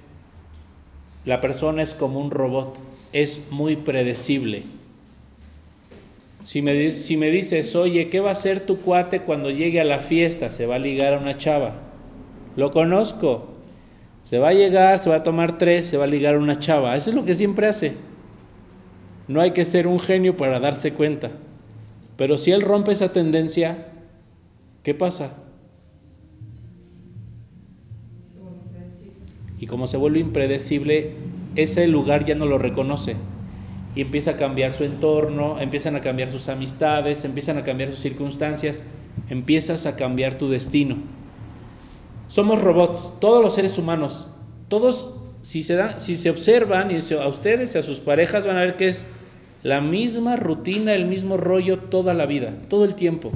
[1.24, 2.78] la persona es como un robot,
[3.12, 4.64] es muy predecible.
[6.44, 9.84] Si me, si me dices, oye, ¿qué va a hacer tu cuate cuando llegue a
[9.84, 10.50] la fiesta?
[10.50, 11.74] Se va a ligar a una chava.
[12.56, 13.51] Lo conozco.
[14.24, 16.96] Se va a llegar, se va a tomar tres, se va a ligar una chava.
[16.96, 17.94] Eso es lo que siempre hace.
[19.28, 21.30] No hay que ser un genio para darse cuenta.
[22.16, 23.88] Pero si él rompe esa tendencia,
[24.82, 25.36] ¿qué pasa?
[29.58, 31.12] Y como se vuelve impredecible,
[31.54, 33.16] ese lugar ya no lo reconoce.
[33.94, 38.00] Y empieza a cambiar su entorno, empiezan a cambiar sus amistades, empiezan a cambiar sus
[38.00, 38.84] circunstancias,
[39.28, 40.96] empiezas a cambiar tu destino.
[42.32, 44.26] Somos robots, todos los seres humanos,
[44.68, 48.56] todos, si se, dan, si se observan y a ustedes y a sus parejas van
[48.56, 49.06] a ver que es
[49.62, 53.32] la misma rutina, el mismo rollo toda la vida, todo el tiempo.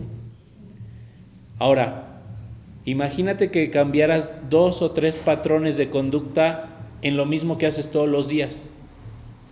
[1.58, 2.06] Ahora,
[2.86, 6.68] Imagínate que cambiaras dos o tres patrones de conducta
[7.02, 8.70] en lo mismo que haces todos los días.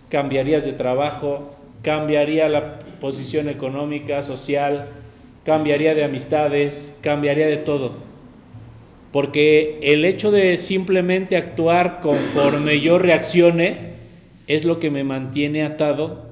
[0.09, 4.87] Cambiarías de trabajo, cambiaría la posición económica, social,
[5.43, 7.91] cambiaría de amistades, cambiaría de todo.
[9.15, 13.91] Porque el hecho de simplemente actuar conforme yo reaccione
[14.47, 16.25] es lo que me mantiene atado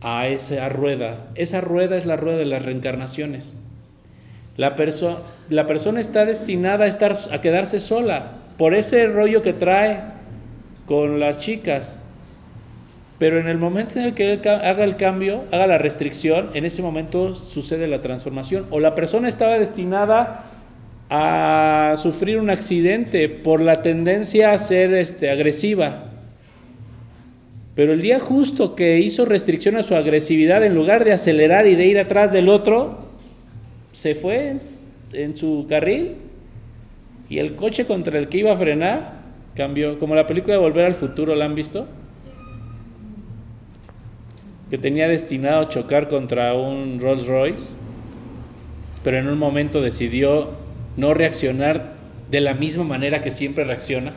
[0.00, 1.26] a esa rueda.
[1.34, 3.58] Esa rueda es la rueda de las reencarnaciones.
[4.56, 5.18] La, perso-
[5.50, 10.00] la persona está destinada a, estar, a quedarse sola por ese rollo que trae
[10.86, 12.00] con las chicas.
[13.18, 16.80] Pero en el momento en el que haga el cambio, haga la restricción, en ese
[16.80, 18.64] momento sucede la transformación.
[18.70, 20.44] O la persona estaba destinada
[21.08, 26.04] a sufrir un accidente por la tendencia a ser este, agresiva.
[27.74, 31.74] Pero el día justo que hizo restricción a su agresividad, en lugar de acelerar y
[31.74, 33.06] de ir atrás del otro,
[33.92, 34.56] se fue
[35.12, 36.16] en, su carril
[37.28, 39.20] y el coche contra el que iba a frenar
[39.54, 39.98] cambió.
[39.98, 41.86] Como la película de Volver al Futuro, ¿la han visto?
[44.70, 47.74] Que tenía destinado a chocar contra un Rolls Royce,
[49.04, 50.65] pero en un momento decidió
[50.96, 51.94] no reaccionar
[52.30, 54.12] de la misma manera que siempre reacciona.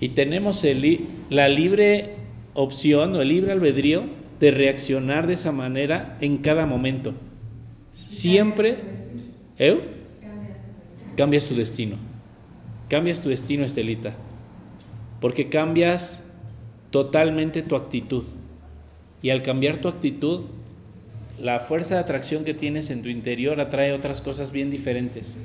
[0.00, 2.10] Y tenemos el la libre
[2.54, 4.04] opción o el libre albedrío
[4.40, 7.14] de reaccionar de esa manera en cada momento.
[7.92, 8.76] Siempre,
[9.58, 9.80] ¿eh?
[11.16, 11.96] cambias tu destino.
[12.88, 14.14] Cambias tu destino, Estelita.
[15.20, 16.24] Porque cambias
[16.90, 18.24] totalmente tu actitud.
[19.22, 20.42] Y al cambiar tu actitud,
[21.38, 25.36] la fuerza de atracción que tienes en tu interior atrae otras cosas bien diferentes.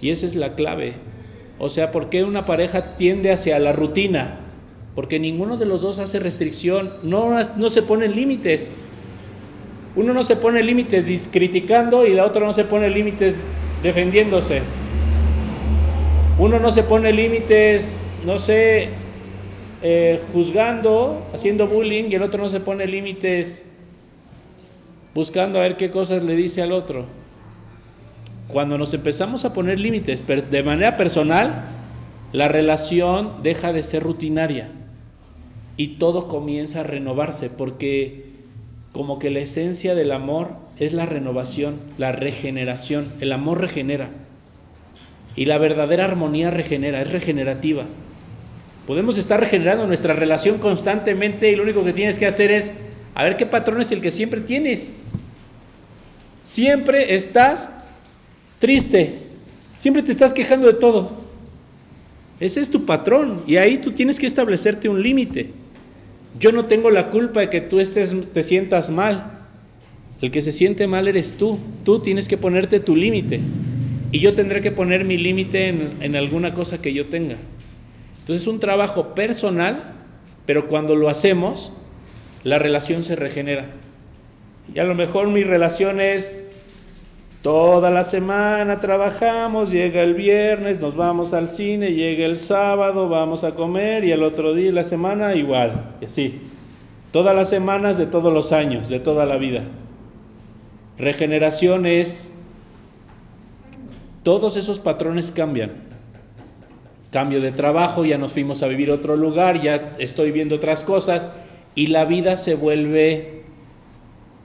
[0.00, 0.94] Y esa es la clave.
[1.58, 4.40] O sea, ¿por qué una pareja tiende hacia la rutina?
[4.94, 8.72] Porque ninguno de los dos hace restricción, no, no se ponen límites.
[9.94, 13.34] Uno no se pone límites criticando y la otra no se pone límites
[13.82, 14.62] defendiéndose.
[16.38, 18.88] Uno no se pone límites, no sé,
[19.82, 23.66] eh, juzgando, haciendo bullying y el otro no se pone límites
[25.14, 27.06] buscando a ver qué cosas le dice al otro.
[28.48, 31.64] Cuando nos empezamos a poner límites de manera personal,
[32.32, 34.70] la relación deja de ser rutinaria
[35.76, 38.30] y todo comienza a renovarse porque
[38.92, 43.04] como que la esencia del amor es la renovación, la regeneración.
[43.20, 44.10] El amor regenera
[45.36, 47.84] y la verdadera armonía regenera, es regenerativa.
[48.86, 52.72] Podemos estar regenerando nuestra relación constantemente y lo único que tienes que hacer es
[53.14, 54.94] a ver qué patrón es el que siempre tienes.
[56.42, 57.70] Siempre estás
[58.58, 59.14] triste,
[59.78, 61.20] siempre te estás quejando de todo.
[62.40, 65.50] Ese es tu patrón y ahí tú tienes que establecerte un límite.
[66.38, 69.38] Yo no tengo la culpa de que tú estés, te sientas mal.
[70.22, 71.58] El que se siente mal eres tú.
[71.84, 73.40] Tú tienes que ponerte tu límite.
[74.12, 77.36] Y yo tendré que poner mi límite en, en alguna cosa que yo tenga.
[78.20, 79.94] Entonces es un trabajo personal,
[80.46, 81.72] pero cuando lo hacemos,
[82.44, 83.66] la relación se regenera.
[84.74, 86.42] Y a lo mejor mi relación es
[87.42, 93.44] toda la semana trabajamos, llega el viernes, nos vamos al cine, llega el sábado, vamos
[93.44, 96.40] a comer y el otro día la semana igual, y así.
[97.12, 99.64] Todas las semanas de todos los años, de toda la vida.
[100.96, 102.30] Regeneración es,
[104.22, 105.72] todos esos patrones cambian.
[107.10, 110.84] Cambio de trabajo, ya nos fuimos a vivir a otro lugar, ya estoy viendo otras
[110.84, 111.28] cosas
[111.74, 113.42] y la vida se vuelve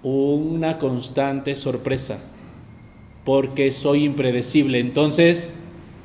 [0.03, 2.19] una constante sorpresa,
[3.23, 4.80] porque soy impredecible.
[4.80, 5.55] Entonces,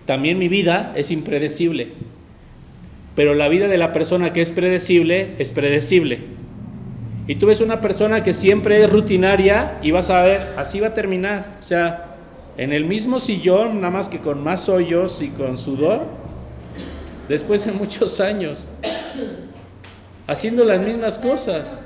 [0.06, 1.88] también mi vida es impredecible.
[3.14, 6.20] Pero la vida de la persona que es predecible es predecible.
[7.26, 10.88] Y tú ves una persona que siempre es rutinaria y vas a ver, así va
[10.88, 11.58] a terminar.
[11.60, 12.16] O sea,
[12.56, 16.06] en el mismo sillón, nada más que con más hoyos y con sudor,
[17.28, 18.70] después de muchos años
[20.31, 21.81] haciendo las mismas cosas.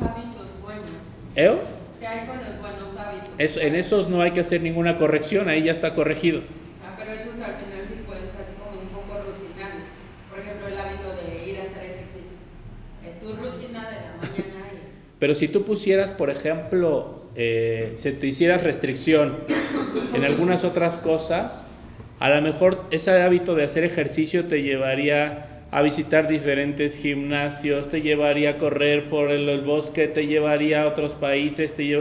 [1.35, 1.57] ¿Eh?
[1.99, 3.33] ¿Qué hay con los buenos hábitos?
[3.39, 6.41] Eso, en esos no hay que hacer ninguna corrección, ahí ya está corregido.
[6.41, 9.85] Sea, pero esos al final sí pueden ser como un poco rutinarios.
[10.29, 12.37] Por ejemplo, el hábito de ir a hacer ejercicio.
[13.09, 14.73] Es tu rutina de la mañana.
[14.75, 14.79] Y...
[15.19, 19.39] Pero si tú pusieras, por ejemplo, eh, se te hicieras restricción
[20.15, 21.67] en algunas otras cosas,
[22.21, 28.01] a lo mejor ese hábito de hacer ejercicio te llevaría a visitar diferentes gimnasios, te
[28.01, 32.01] llevaría a correr por el, bosque, te llevaría a otros países, te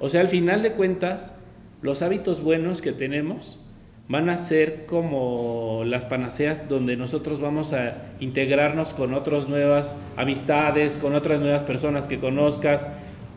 [0.00, 1.36] o sea, al final de cuentas,
[1.80, 3.60] los hábitos buenos que tenemos
[4.08, 10.98] van a ser como las panaceas donde nosotros vamos a integrarnos con otras nuevas amistades,
[10.98, 12.88] con otras nuevas personas que conozcas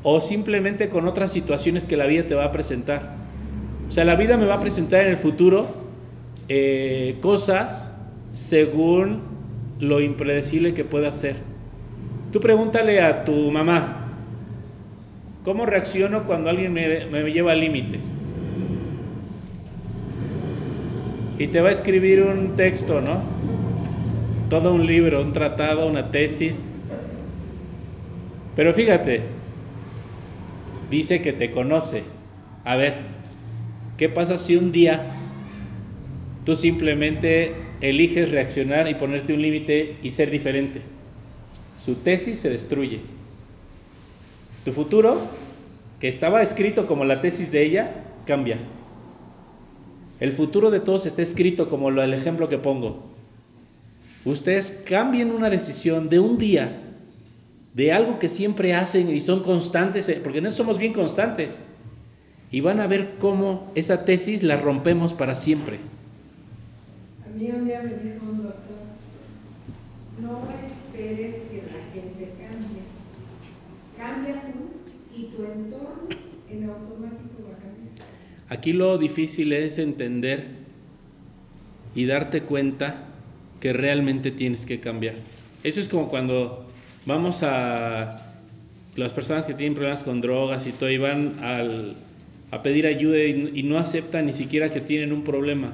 [0.02, 3.14] o simplemente con otras situaciones que la vida te va a presentar.
[3.88, 5.68] O sea, la vida me va a presentar en el futuro
[6.50, 7.94] eh, cosas
[8.32, 9.31] según
[9.82, 11.36] lo impredecible que pueda ser.
[12.32, 14.08] Tú pregúntale a tu mamá,
[15.44, 18.00] ¿cómo reacciono cuando alguien me, me lleva al límite?
[21.40, 23.24] Y te va a escribir un texto, ¿no?
[24.50, 26.72] Todo un libro, un tratado, una tesis.
[28.56, 29.22] Pero fíjate,
[30.92, 32.04] dice que te conoce.
[32.66, 32.94] A ver,
[33.98, 35.02] ¿qué pasa si un día
[36.46, 40.82] tú simplemente eliges reaccionar y ponerte un límite y ser diferente.
[41.84, 43.00] Su tesis se destruye.
[44.64, 45.20] Tu futuro,
[46.00, 48.58] que estaba escrito como la tesis de ella, cambia.
[50.20, 53.10] El futuro de todos está escrito como el ejemplo que pongo.
[54.24, 56.84] Ustedes cambien una decisión de un día,
[57.74, 61.60] de algo que siempre hacen y son constantes, eh, porque no somos bien constantes,
[62.52, 65.80] y van a ver cómo esa tesis la rompemos para siempre
[67.42, 68.78] mí un día me dijo un doctor,
[70.22, 72.82] no esperes que la gente cambie.
[73.98, 76.10] Cambia tú y tu entorno
[76.52, 77.94] en automático va a cambiar.
[78.50, 80.46] Aquí lo difícil es entender
[81.96, 83.06] y darte cuenta
[83.60, 85.16] que realmente tienes que cambiar.
[85.64, 86.70] Eso es como cuando
[87.06, 88.22] vamos a
[88.96, 91.34] las personas que tienen problemas con drogas y todo, y van
[92.52, 95.74] a pedir ayuda y no aceptan ni siquiera que tienen un problema.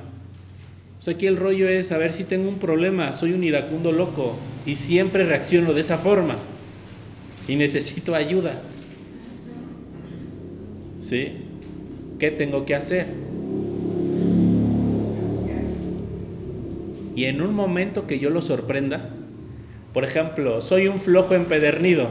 [1.00, 3.92] O sea, aquí el rollo es, a ver si tengo un problema, soy un iracundo
[3.92, 6.38] loco y siempre reacciono de esa forma
[7.48, 8.62] y necesito ayuda.
[11.00, 11.32] ¿Sí?
[12.20, 13.08] ¿Qué tengo que hacer?
[17.16, 19.10] Y en un momento que yo lo sorprenda,
[19.94, 22.10] por ejemplo, soy un flojo empedernido.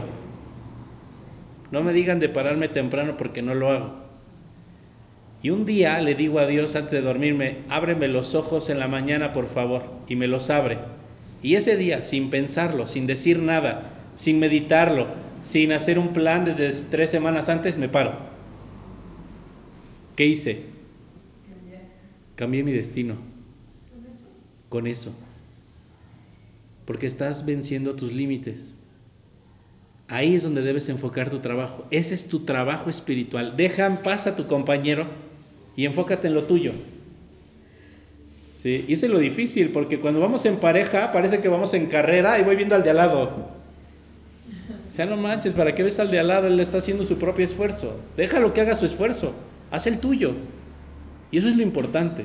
[1.70, 4.05] No me digan de pararme temprano porque no lo hago.
[5.46, 8.88] Y un día le digo a Dios antes de dormirme, ábreme los ojos en la
[8.88, 10.78] mañana, por favor, y me los abre.
[11.40, 15.06] Y ese día, sin pensarlo, sin decir nada, sin meditarlo,
[15.44, 18.18] sin hacer un plan desde tres semanas antes, me paro.
[20.16, 20.64] ¿Qué hice?
[22.34, 23.14] Cambié mi destino
[24.68, 25.14] ¿Con eso?
[26.86, 28.80] Porque estás venciendo tus límites.
[30.08, 31.86] Ahí es donde debes enfocar tu trabajo.
[31.92, 33.56] Ese es tu trabajo espiritual.
[33.56, 35.06] Deja en paz a tu compañero
[35.76, 36.72] y enfócate en lo tuyo.
[38.52, 38.84] ¿Sí?
[38.88, 42.38] Y eso es lo difícil, porque cuando vamos en pareja parece que vamos en carrera
[42.38, 43.30] y voy viendo al de al lado.
[44.88, 46.46] O sea, no manches, ¿para qué ves al de al lado?
[46.46, 48.00] Él está haciendo su propio esfuerzo.
[48.16, 49.34] Déjalo que haga su esfuerzo.
[49.70, 50.32] Haz el tuyo.
[51.30, 52.24] Y eso es lo importante.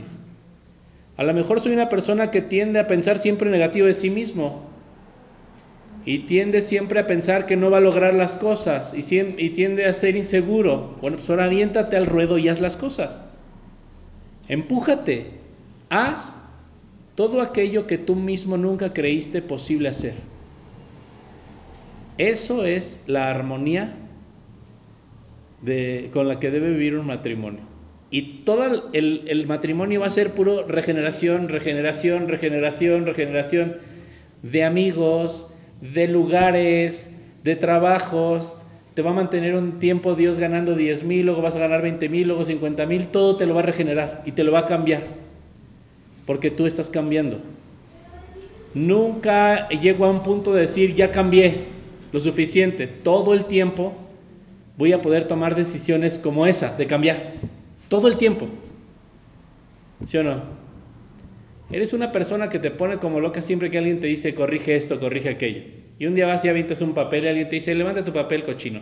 [1.17, 4.69] A lo mejor soy una persona que tiende a pensar siempre negativo de sí mismo.
[6.05, 8.93] Y tiende siempre a pensar que no va a lograr las cosas.
[8.93, 10.97] Y, tiende a ser inseguro.
[11.01, 13.25] Bueno, pues ahora aviéntate al ruedo y haz las cosas.
[14.51, 15.27] Empújate.
[15.89, 16.37] Haz
[17.15, 20.13] todo aquello que tú mismo nunca creíste posible hacer.
[22.17, 23.95] Eso es la armonía
[26.11, 27.61] con la que debe vivir un matrimonio.
[28.09, 33.77] Y todo el, el matrimonio va a ser puro regeneración, regeneración, regeneración, regeneración
[34.41, 35.49] de amigos,
[35.79, 37.15] de lugares,
[37.45, 38.65] de trabajos.
[38.93, 42.09] Te va a mantener un tiempo Dios ganando 10 mil, luego vas a ganar 20
[42.09, 44.65] mil, luego 50 mil, todo te lo va a regenerar y te lo va a
[44.65, 45.03] cambiar.
[46.25, 47.39] Porque tú estás cambiando.
[48.73, 51.65] Nunca llego a un punto de decir, ya cambié
[52.11, 52.87] lo suficiente.
[52.87, 53.93] Todo el tiempo
[54.77, 57.33] voy a poder tomar decisiones como esa, de cambiar.
[57.87, 58.47] Todo el tiempo.
[60.05, 60.60] ¿Sí o no?
[61.71, 64.99] Eres una persona que te pone como loca siempre que alguien te dice, corrige esto,
[64.99, 65.63] corrige aquello.
[65.99, 68.43] Y un día vas y avientas un papel y alguien te dice, levanta tu papel,
[68.43, 68.81] cochino.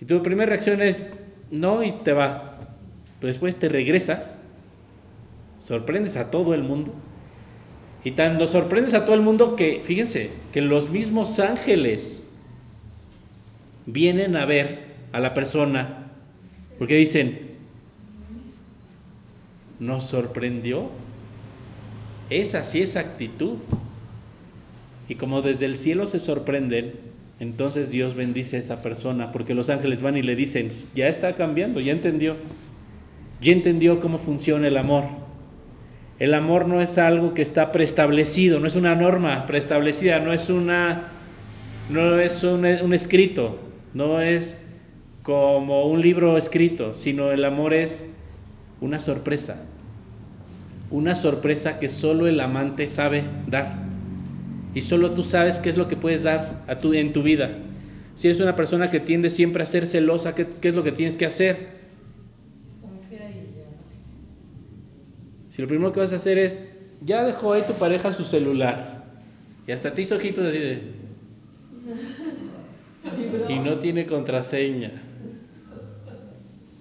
[0.00, 1.08] Y tu primera reacción es,
[1.50, 2.60] no, y te vas.
[3.20, 4.44] Pero después te regresas,
[5.58, 6.92] sorprendes a todo el mundo.
[8.04, 12.24] Y tanto sorprendes a todo el mundo que, fíjense, que los mismos ángeles
[13.86, 16.08] vienen a ver a la persona
[16.78, 17.40] porque dicen,
[19.80, 20.90] nos sorprendió.
[22.30, 23.56] Es así esa actitud.
[25.08, 26.92] Y como desde el cielo se sorprenden,
[27.40, 31.36] entonces Dios bendice a esa persona, porque los ángeles van y le dicen, ya está
[31.36, 32.36] cambiando, ya entendió,
[33.40, 35.04] ya entendió cómo funciona el amor.
[36.18, 40.50] El amor no es algo que está preestablecido, no es una norma preestablecida, no es
[40.50, 41.12] una,
[41.90, 43.58] no es un, un escrito,
[43.94, 44.60] no es
[45.22, 48.10] como un libro escrito, sino el amor es
[48.80, 49.62] una sorpresa,
[50.90, 53.86] una sorpresa que solo el amante sabe dar.
[54.74, 57.50] Y solo tú sabes qué es lo que puedes dar a tu, en tu vida.
[58.14, 60.92] Si eres una persona que tiende siempre a ser celosa, ¿qué, qué es lo que
[60.92, 61.78] tienes que hacer?
[65.50, 66.60] Si lo primero que vas a hacer es,
[67.04, 69.04] ya dejó ahí tu pareja su celular.
[69.66, 70.82] Y hasta te hizo ojitos así de,
[73.48, 74.92] y no tiene contraseña.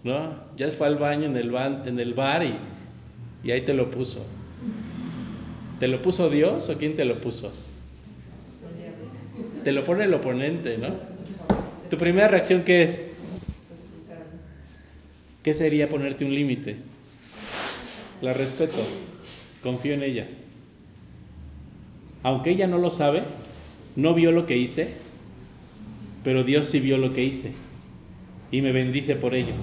[0.04, 0.30] ¿No?
[0.56, 2.56] Ya fue al baño en el, ban- en el bar y,
[3.48, 4.26] y ahí te lo puso.
[5.80, 7.54] ¿Te lo puso Dios o quién te lo puso?
[9.64, 10.90] Te lo pone el oponente, ¿no?
[11.90, 13.10] ¿Tu primera reacción qué es?
[15.44, 16.76] ¿Qué sería ponerte un límite?
[18.22, 18.86] La respeto,
[19.64, 20.28] confío en ella.
[22.24, 23.24] Aunque ella no lo sabe,
[23.96, 24.90] no vio lo que hice,
[26.26, 27.54] pero Dios sí vio lo que hice
[28.52, 29.54] y me bendice por ello.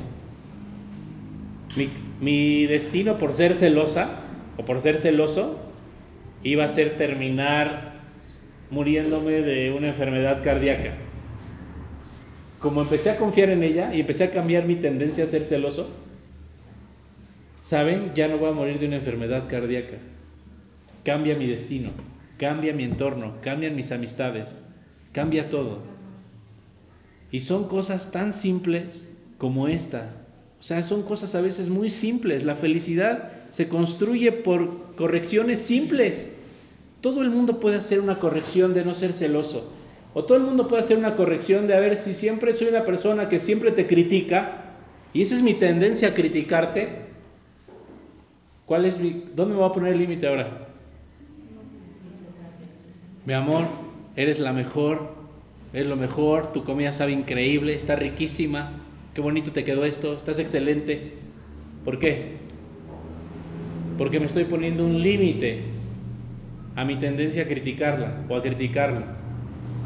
[1.77, 1.91] Mi,
[2.21, 4.21] mi destino por ser celosa
[4.57, 5.59] o por ser celoso
[6.43, 7.95] iba a ser terminar
[8.71, 10.95] muriéndome de una enfermedad cardíaca.
[12.61, 15.91] Como empecé a confiar en ella y empecé a cambiar mi tendencia a ser celoso,
[17.61, 18.13] ¿saben?
[18.15, 19.97] Ya no voy a morir de una enfermedad cardíaca.
[21.05, 21.91] Cambia mi destino,
[22.39, 24.67] cambia mi entorno, cambian mis amistades,
[25.13, 25.83] cambia todo.
[27.31, 30.24] Y son cosas tan simples como esta.
[30.65, 32.43] O sea, son cosas a veces muy simples.
[32.43, 36.33] La felicidad se construye por correcciones simples.
[37.03, 39.71] Todo el mundo puede hacer una corrección de no ser celoso.
[40.15, 42.83] O todo el mundo puede hacer una corrección de a ver si siempre soy una
[42.85, 44.73] persona que siempre te critica
[45.13, 47.09] y esa es mi tendencia a criticarte.
[48.65, 50.67] ¿Cuál es mi, ¿Dónde me voy a poner el límite ahora?
[53.27, 53.67] Mi amor,
[54.17, 55.11] eres la mejor,
[55.75, 58.84] es lo mejor, tu comida sabe increíble, está riquísima,
[59.15, 61.13] qué bonito te quedó esto, estás excelente.
[61.85, 62.39] ¿Por qué?
[63.97, 65.63] Porque me estoy poniendo un límite
[66.75, 69.03] a mi tendencia a criticarla o a criticarlo.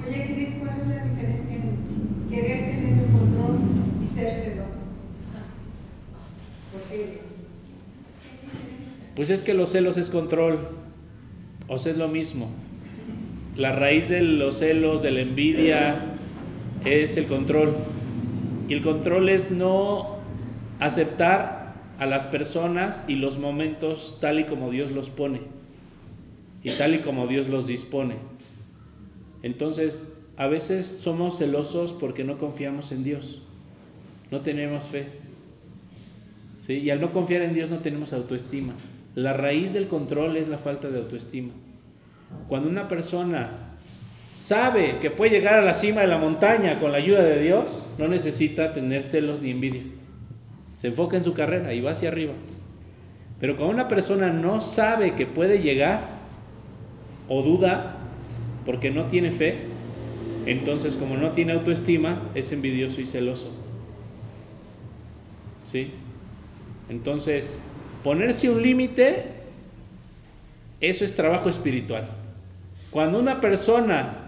[0.07, 3.59] Oye, Cris, ¿cuál es la diferencia en querer tener el control
[4.03, 4.85] y ser celoso?
[6.73, 7.21] Porque
[9.15, 10.61] Pues es que los celos es control,
[11.67, 12.49] o sea, es lo mismo.
[13.57, 16.03] La raíz de los celos, de la envidia,
[16.85, 17.75] es el control.
[18.69, 20.19] Y el control es no
[20.79, 25.41] aceptar a las personas y los momentos tal y como Dios los pone
[26.63, 28.17] y tal y como Dios los dispone.
[29.43, 33.43] Entonces, a veces somos celosos porque no confiamos en Dios,
[34.31, 35.09] no tenemos fe.
[36.69, 38.75] Y al no confiar en Dios no tenemos autoestima.
[39.15, 41.53] La raíz del control es la falta de autoestima.
[42.49, 43.68] Cuando una persona
[44.39, 47.91] sabe que puede llegar a la cima de la montaña con la ayuda de Dios,
[47.99, 49.83] no necesita tener celos ni envidia.
[50.75, 52.35] Se enfoca en su carrera y va hacia arriba.
[53.41, 56.03] Pero cuando una persona no sabe que puede llegar
[57.29, 57.97] o duda
[58.65, 59.57] porque no tiene fe,
[60.47, 63.51] entonces como no tiene autoestima, es envidioso y celoso.
[65.67, 65.91] ¿Sí?
[66.89, 67.61] Entonces,
[68.05, 69.25] ponerse un límite,
[70.81, 72.09] eso es trabajo espiritual.
[72.93, 74.28] Cuando una persona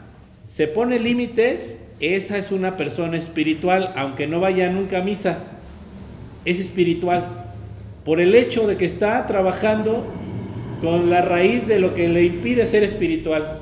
[0.50, 5.38] se pone límites, esa es una persona espiritual, aunque no vaya nunca a misa.
[6.44, 7.44] Es espiritual.
[8.04, 10.04] Por el hecho de que está trabajando
[10.80, 13.60] con la raíz de lo que le impide ser espiritual.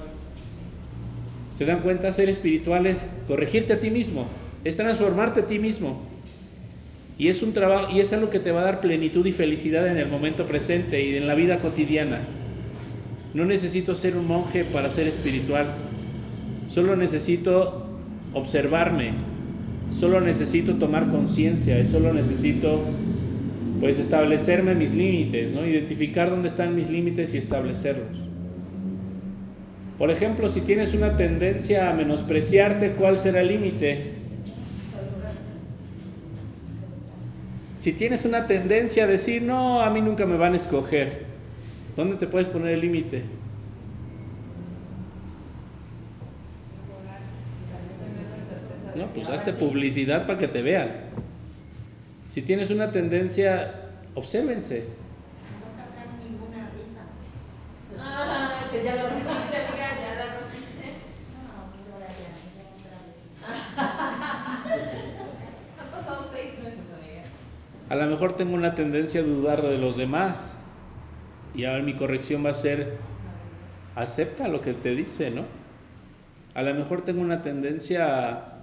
[1.53, 2.11] ¿Se dan cuenta?
[2.15, 4.25] Ser espiritual es corregirte a ti mismo,
[4.65, 6.01] es transformarte a ti mismo.
[7.19, 9.87] Y es un trabajo y es algo que te va a dar plenitud y felicidad
[9.89, 12.21] en el momento presente y en la vida cotidiana.
[13.35, 15.88] No necesito ser un monje para ser espiritual.
[16.69, 17.87] Solo necesito
[18.35, 19.13] observarme.
[19.91, 22.83] Solo necesito tomar conciencia solo necesito
[23.81, 25.65] pues establecerme mis límites, ¿no?
[25.65, 28.29] Identificar dónde están mis límites y establecerlos.
[29.97, 34.15] Por ejemplo, si tienes una tendencia a menospreciarte, ¿cuál será el límite?
[37.79, 41.25] Si tienes una tendencia a decir, no, a mí nunca me van a escoger,
[41.97, 43.23] ¿dónde te puedes poner el límite?
[48.97, 50.91] No, pues hazte publicidad para que te vean.
[52.29, 53.75] Si tienes una tendencia,
[54.15, 54.85] obsérvense.
[54.85, 57.03] No sacaron ninguna rifa.
[57.99, 60.93] Ah, que ya la rompiste, amiga, ya la rompiste.
[61.35, 61.41] No,
[61.95, 62.97] ahora ya, ya otra
[64.77, 64.85] vez.
[65.81, 67.23] Han pasado seis meses, amiga.
[67.89, 70.57] A lo mejor tengo una tendencia a dudar de los demás.
[71.55, 72.99] Y ahora mi corrección va a ser,
[73.97, 75.45] acepta lo que te dice, ¿no?
[76.55, 78.58] A lo mejor tengo una tendencia, a,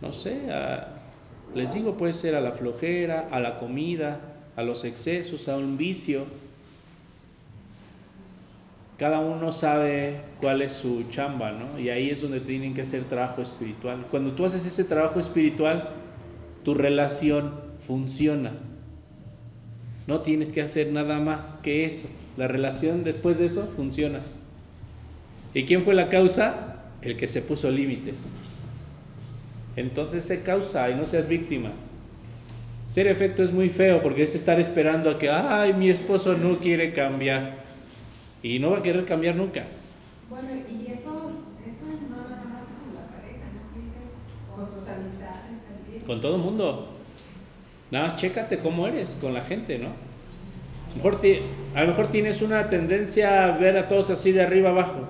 [0.00, 0.36] no sé,
[1.54, 4.20] les digo, puede ser a la flojera, a la comida,
[4.56, 6.24] a los excesos, a un vicio.
[8.98, 11.78] Cada uno sabe cuál es su chamba, ¿no?
[11.78, 14.06] Y ahí es donde tienen que hacer trabajo espiritual.
[14.10, 15.90] Cuando tú haces ese trabajo espiritual,
[16.64, 17.54] tu relación
[17.86, 18.52] funciona.
[20.06, 22.08] No tienes que hacer nada más que eso.
[22.36, 24.20] La relación después de eso funciona.
[25.54, 26.82] ¿Y quién fue la causa?
[27.02, 28.28] El que se puso límites.
[29.76, 31.70] Entonces se causa y no seas víctima.
[32.86, 36.58] Ser efecto es muy feo porque es estar esperando a que, ay, mi esposo no
[36.58, 37.52] quiere cambiar.
[38.42, 39.64] Y no va a querer cambiar nunca.
[40.28, 41.30] Bueno, y eso,
[41.66, 43.74] eso es no nada más con la pareja, ¿no?
[43.74, 44.14] ¿Qué dices?
[44.54, 46.04] Con tus amistades también.
[46.06, 46.88] Con todo el mundo.
[47.90, 49.88] Nada más chécate cómo eres con la gente, ¿no?
[49.88, 51.20] A lo mejor,
[51.74, 55.00] a lo mejor tienes una tendencia a ver a todos así de arriba abajo.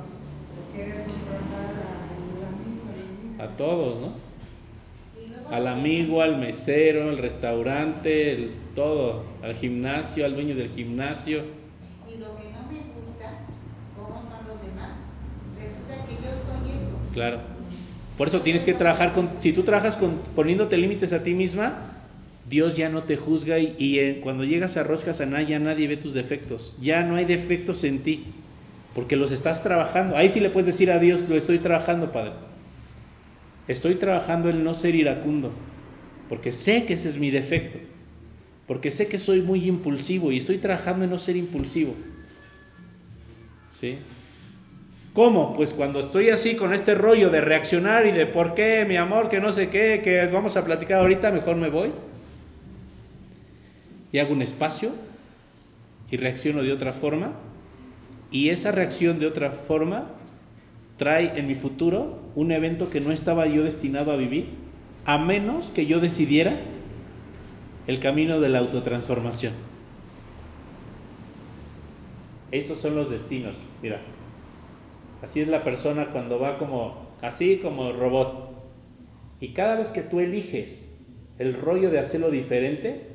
[3.38, 4.23] A todos, ¿no?
[5.50, 9.24] Al amigo, al mesero, al restaurante, el, todo.
[9.42, 11.44] Al gimnasio, al dueño del gimnasio.
[12.08, 13.44] Y lo que no me gusta,
[13.96, 14.90] cómo son los demás,
[15.54, 16.98] resulta que yo soy eso.
[17.12, 17.40] Claro.
[18.16, 21.82] Por eso tienes que trabajar con, si tú trabajas con poniéndote límites a ti misma,
[22.48, 25.88] Dios ya no te juzga y, y, eh, cuando llegas a Rosca Saná ya nadie
[25.88, 26.78] ve tus defectos.
[26.80, 28.24] Ya no hay defectos en ti,
[28.94, 30.16] porque los estás trabajando.
[30.16, 32.32] Ahí sí le puedes decir a Dios, lo estoy trabajando, Padre.
[33.66, 35.52] Estoy trabajando en no ser iracundo,
[36.28, 37.78] porque sé que ese es mi defecto,
[38.66, 41.94] porque sé que soy muy impulsivo y estoy trabajando en no ser impulsivo.
[43.70, 43.98] ¿Sí?
[45.14, 45.54] ¿Cómo?
[45.54, 49.28] Pues cuando estoy así con este rollo de reaccionar y de por qué, mi amor,
[49.28, 51.92] que no sé qué, que vamos a platicar ahorita, mejor me voy.
[54.12, 54.92] Y hago un espacio
[56.10, 57.32] y reacciono de otra forma.
[58.30, 60.08] Y esa reacción de otra forma
[60.96, 64.48] trae en mi futuro un evento que no estaba yo destinado a vivir,
[65.04, 66.60] a menos que yo decidiera
[67.86, 69.52] el camino de la autotransformación.
[72.50, 74.00] Estos son los destinos, mira.
[75.22, 78.50] Así es la persona cuando va como, así como robot.
[79.40, 80.88] Y cada vez que tú eliges
[81.38, 83.08] el rollo de hacerlo diferente,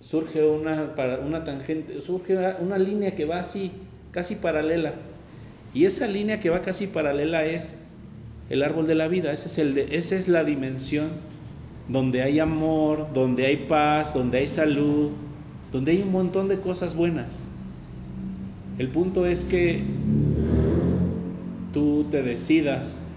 [0.00, 0.94] surge una,
[1.24, 3.72] una tangente, surge una línea que va así,
[4.12, 4.94] casi paralela.
[5.74, 7.76] Y esa línea que va casi paralela es
[8.48, 11.10] el árbol de la vida, es el de, esa es la dimensión
[11.88, 15.10] donde hay amor, donde hay paz, donde hay salud,
[15.72, 17.48] donde hay un montón de cosas buenas.
[18.78, 19.82] El punto es que
[21.72, 23.08] tú te decidas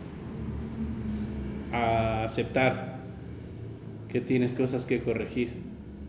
[1.71, 2.97] a aceptar
[4.09, 5.49] que tienes cosas que corregir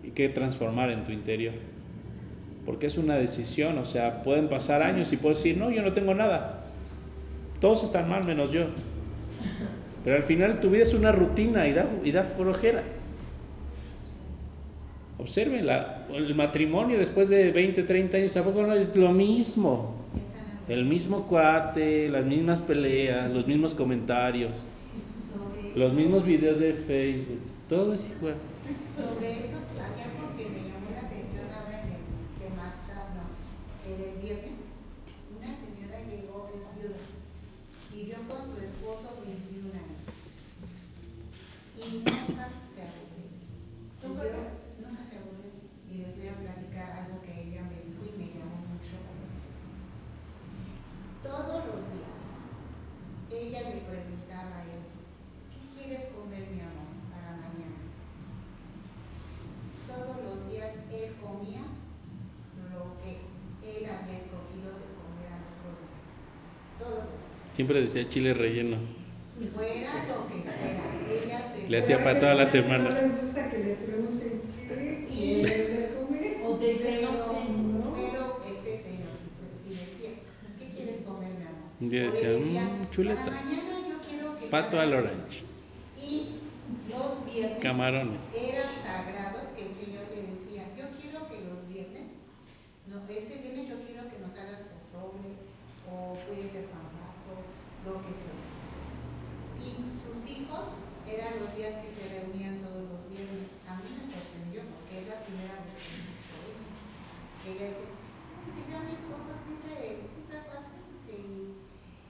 [0.02, 1.54] y que transformar en tu interior.
[2.68, 5.94] Porque es una decisión, o sea, pueden pasar años y puedes decir, no, yo no
[5.94, 6.64] tengo nada.
[7.60, 8.64] Todos están mal menos yo.
[10.04, 12.82] Pero al final tu vida es una rutina y da, y da flojera.
[15.16, 15.66] Observen,
[16.12, 19.94] el matrimonio después de 20, 30 años, tampoco no es lo mismo.
[20.68, 24.66] El mismo cuate, las mismas peleas, los mismos comentarios,
[25.74, 28.34] los mismos videos de Facebook, todo es igual.
[28.94, 29.67] Sobre eso
[46.36, 49.56] voy a platicar algo que ella me dijo y me llamó mucho la atención.
[51.22, 52.18] Todos los días
[53.30, 54.82] ella le preguntaba a él,
[55.52, 57.80] ¿qué quieres comer mi amor para mañana?
[59.88, 61.64] Todos los días él comía
[62.72, 63.24] lo que
[63.64, 65.96] él había escogido de comer al otro día.
[66.78, 67.54] Todos los días.
[67.54, 68.84] Siempre decía chiles rellenos.
[69.54, 72.90] Fuera lo que fuera, ella se Le hacía para toda la semana.
[72.90, 75.97] No les gusta que les pregunten qué quieres
[76.58, 76.78] de comer.
[76.78, 77.38] O te dicen, no pero, sé.
[77.48, 77.94] No.
[77.94, 80.10] pero este pre- sí decía,
[80.58, 81.68] ¿qué quieres comer, mi amor?
[81.80, 83.24] Decía, decía, "Mm, chuletas".
[83.24, 84.98] para mañana yo quiero que me Pato al esto".
[85.08, 85.42] orange.
[85.96, 86.28] Y
[86.90, 88.22] los viernes Camarones.
[88.34, 92.06] era sagrado que el Señor le decía, yo quiero que los viernes,
[92.86, 95.32] no, este viernes yo quiero que nos hagas pozole
[95.90, 97.32] o puede ser pambazo,
[97.86, 98.46] lo que fuera.
[99.58, 99.70] Y
[100.00, 100.66] sus hijos
[101.08, 103.48] eran los días que se reunían todos los viernes.
[103.68, 106.07] A mí me sorprendió porque es la primera vez que.
[107.48, 110.78] Ella dice, yo a mi esposo siempre, siempre fue así,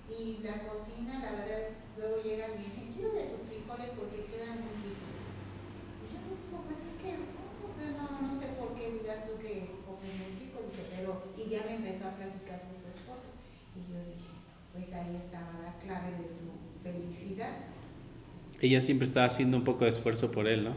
[0.09, 4.67] y, la cocina, la verdad luego llegan y dicen, quiero de tus frijoles porque quedan
[4.67, 5.23] muy ricos.
[6.03, 7.23] Y yo les digo, pues es que,
[7.95, 9.79] no, no sé por qué digas tú que
[10.43, 13.31] rico, dice, pero, y ya me empezó a platicar de su esposo.
[13.79, 14.27] Y yo dije,
[14.75, 16.51] pues ahí estaba la clave de su
[16.83, 17.55] felicidad.
[18.61, 20.75] Ella siempre estaba haciendo un poco de esfuerzo por él, ¿no?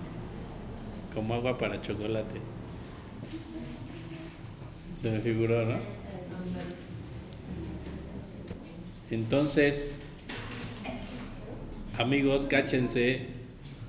[1.12, 2.40] Como agua para chocolate.
[5.00, 5.78] Se me figuró, ¿no?
[9.10, 9.92] Entonces,
[11.98, 13.26] amigos, cáchense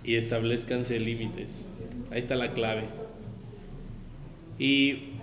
[0.04, 1.68] y establezcanse límites.
[2.12, 2.86] Ahí está la clave.
[4.58, 5.15] Y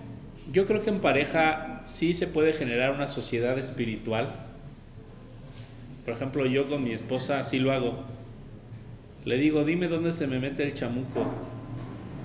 [0.52, 4.28] yo creo que en pareja sí se puede generar una sociedad espiritual.
[6.04, 8.04] Por ejemplo, yo con mi esposa sí lo hago.
[9.24, 11.24] Le digo, dime dónde se me mete el chamuco.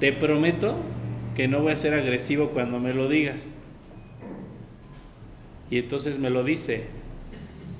[0.02, 0.78] Te prometo
[1.36, 3.56] que no voy a ser agresivo cuando me lo digas.
[5.72, 6.86] Y entonces me lo dice.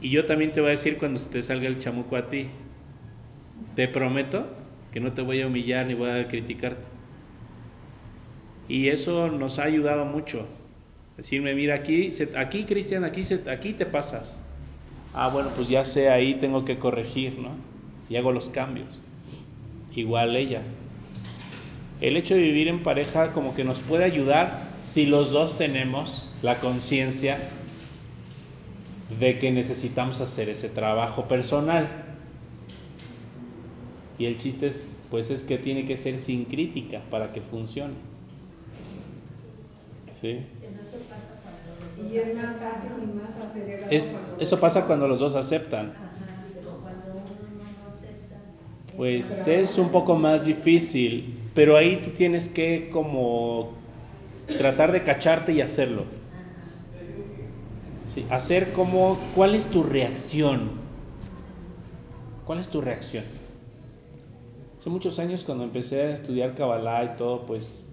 [0.02, 2.48] Y yo también te voy a decir cuando te salga el chamuco a ti.
[3.76, 4.48] Te prometo
[4.94, 6.97] que no te voy a humillar ni voy a criticarte.
[8.70, 10.46] Y eso nos ha ayudado mucho.
[11.16, 14.44] Decirme, mira, aquí, aquí Cristian, aquí, aquí te pasas.
[15.14, 17.52] Ah, bueno, pues ya sé, ahí tengo que corregir, ¿no?
[18.10, 19.00] Y hago los cambios.
[19.96, 20.62] Igual ella.
[22.02, 26.30] El hecho de vivir en pareja como que nos puede ayudar si los dos tenemos
[26.44, 27.40] la conciencia
[29.20, 31.90] de que necesitamos hacer ese trabajo personal.
[34.20, 37.94] Y el chiste es, pues es que tiene que ser sin crítica para que funcione.
[40.20, 40.46] ¿Sí?
[40.48, 44.36] Pero eso pasa cuando los dos Y es más fácil y más acelerado Es- cuando
[44.40, 45.94] eso pasa cuando los dos aceptan.
[46.20, 48.28] Ajá, pero cuando uno no lo acepta.
[48.30, 53.84] es Pues es un poco más difícil, pero ahí tú tienes que como
[54.56, 56.06] tratar de cacharte y hacerlo.
[58.04, 60.88] Sí, hacer como, ¿cuál es tu reacción?
[62.44, 63.26] ¿Cuál es tu reacción?
[64.80, 67.87] Hace muchos años cuando empecé a estudiar Kabbalah y todo, pues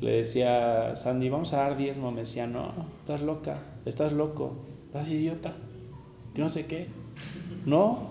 [0.00, 2.10] le decía Sandy, vamos a dar diezmo.
[2.10, 4.56] Me decía, no, estás loca, estás loco,
[4.86, 5.54] estás idiota,
[6.34, 6.88] que no sé qué.
[7.66, 8.10] No.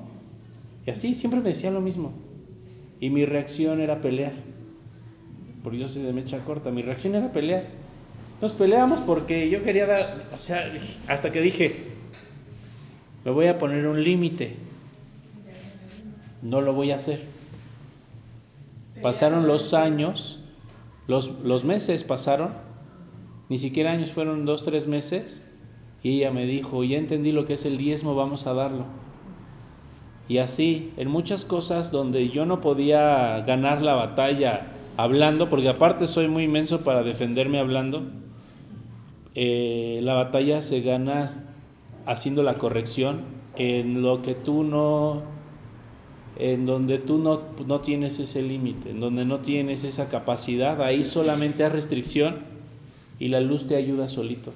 [0.86, 2.14] Y así siempre me decía lo mismo.
[3.00, 4.34] Y mi reacción era pelear.
[5.64, 7.66] Porque yo soy de mecha corta, mi reacción era pelear.
[8.42, 10.70] Nos peleamos porque yo quería dar, o sea,
[11.08, 11.76] hasta que dije,
[13.26, 14.56] me voy a poner un límite.
[16.42, 17.22] No lo voy a hacer.
[19.02, 20.39] Pasaron los años,
[21.10, 22.52] los, meses pasaron,
[23.50, 25.52] ni siquiera años, fueron dos, tres meses,
[26.04, 28.86] y ella me dijo, ya entendí lo que es el diezmo, vamos a darlo.
[30.28, 34.68] Y así, en muchas cosas donde yo no podía ganar la batalla
[34.98, 38.04] hablando, porque aparte soy muy inmenso para defenderme hablando,
[39.34, 41.26] eh, la batalla se gana
[42.06, 43.22] haciendo la corrección
[43.56, 45.24] en lo que tú no,
[46.40, 51.04] en donde tú no, no tienes ese límite, en donde no tienes esa capacidad, ahí
[51.04, 52.38] solamente hay restricción
[53.20, 54.54] y la luz te ayuda solito.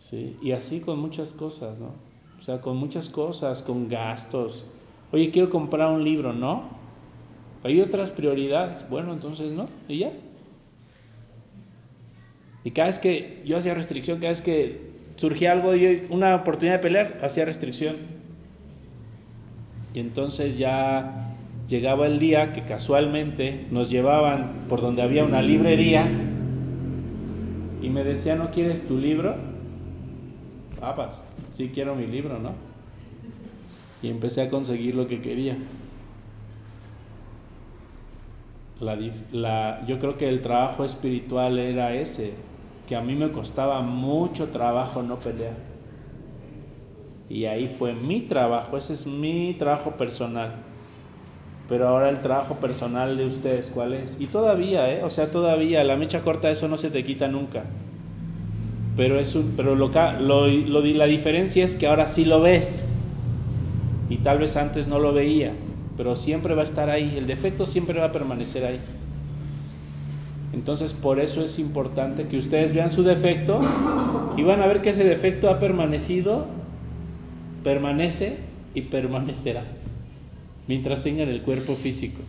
[0.00, 0.36] ¿Sí?
[0.40, 1.90] Y así con muchas cosas, ¿no?
[2.38, 4.64] O sea, con muchas cosas, con gastos.
[5.10, 6.62] Oye, quiero comprar un libro, ¿no?
[7.64, 8.88] Hay otras prioridades.
[8.88, 10.12] Bueno, entonces no, y ya.
[12.62, 14.80] Y cada vez que yo hacía restricción, cada vez que
[15.16, 17.96] surgía algo, yo, una oportunidad de pelear, hacía restricción.
[19.96, 21.34] Y entonces ya
[21.70, 26.06] llegaba el día que casualmente nos llevaban por donde había una librería
[27.80, 29.36] y me decía, ¿no quieres tu libro?
[30.78, 32.50] Papas, sí quiero mi libro, ¿no?
[34.02, 35.56] Y empecé a conseguir lo que quería.
[38.78, 42.34] La, yo creo que el trabajo espiritual era ese,
[42.86, 45.75] que a mí me costaba mucho trabajo no pelear.
[47.28, 50.54] Y ahí fue mi trabajo, ese es mi trabajo personal.
[51.68, 54.20] Pero ahora el trabajo personal de ustedes, ¿cuál es?
[54.20, 55.02] Y todavía, ¿eh?
[55.02, 57.64] O sea, todavía, la mecha corta, eso no se te quita nunca.
[58.96, 60.46] Pero, es un, pero lo, lo,
[60.80, 62.88] la diferencia es que ahora sí lo ves.
[64.08, 65.52] Y tal vez antes no lo veía.
[65.96, 67.16] Pero siempre va a estar ahí.
[67.18, 68.78] El defecto siempre va a permanecer ahí.
[70.52, 73.60] Entonces, por eso es importante que ustedes vean su defecto
[74.36, 76.46] y van a ver que ese defecto ha permanecido,
[77.66, 78.36] permanece
[78.74, 79.64] y permanecerá
[80.68, 82.20] mientras tengan el cuerpo físico.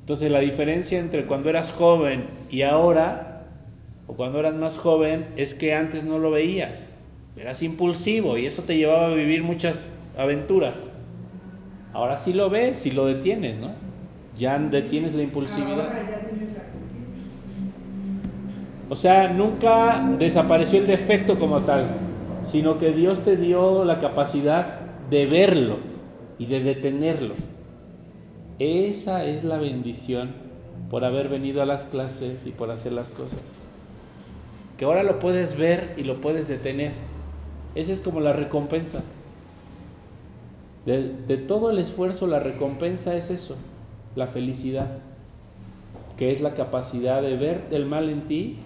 [0.00, 3.46] Entonces, la diferencia entre cuando eras joven y ahora,
[4.08, 6.96] o cuando eras más joven, es que antes no lo veías.
[7.36, 10.90] Eras impulsivo y eso te llevaba a vivir muchas aventuras.
[11.92, 13.70] Ahora sí lo ves y lo detienes, ¿no?
[14.36, 15.90] Ya detienes la impulsividad.
[18.88, 22.09] O sea, nunca desapareció el defecto como tal,
[22.44, 24.80] sino que Dios te dio la capacidad
[25.10, 25.78] de verlo
[26.38, 27.34] y de detenerlo.
[28.58, 30.30] Esa es la bendición
[30.90, 33.40] por haber venido a las clases y por hacer las cosas.
[34.78, 36.92] Que ahora lo puedes ver y lo puedes detener.
[37.74, 39.02] Esa es como la recompensa.
[40.86, 43.54] De, de, todo el esfuerzo, la recompensa es eso,
[44.16, 44.98] la felicidad,
[46.16, 48.56] que es la capacidad de ver el mal en ti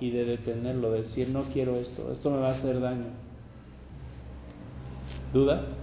[0.00, 3.06] y de detenerlo, de decir, no quiero esto, esto me va a hacer daño.
[5.32, 5.78] ¿Dudas?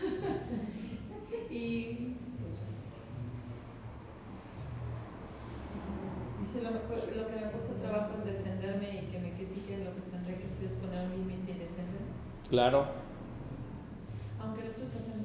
[1.50, 2.14] y
[6.40, 10.00] dice lo, lo que me cuesta trabajo es defenderme y que me critiquen, lo que
[10.10, 12.12] tendré que hacer es poner un límite y defenderme.
[12.48, 12.86] Claro.
[14.40, 15.15] Aunque el otro se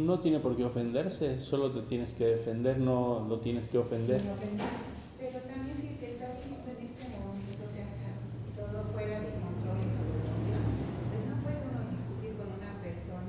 [0.00, 4.20] no tiene por qué ofenderse, solo te tienes que defender, no lo tienes que ofender.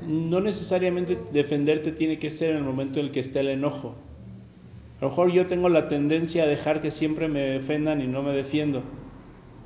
[0.07, 3.95] No necesariamente defenderte tiene que ser en el momento en el que está el enojo.
[4.99, 8.23] A lo mejor yo tengo la tendencia a dejar que siempre me ofendan y no
[8.23, 8.81] me defiendo.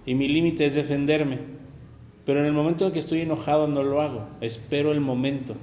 [0.05, 1.39] Y mi límite es defenderme.
[2.25, 4.27] Pero en el momento en que estoy enojado no lo hago.
[4.41, 5.55] Espero el momento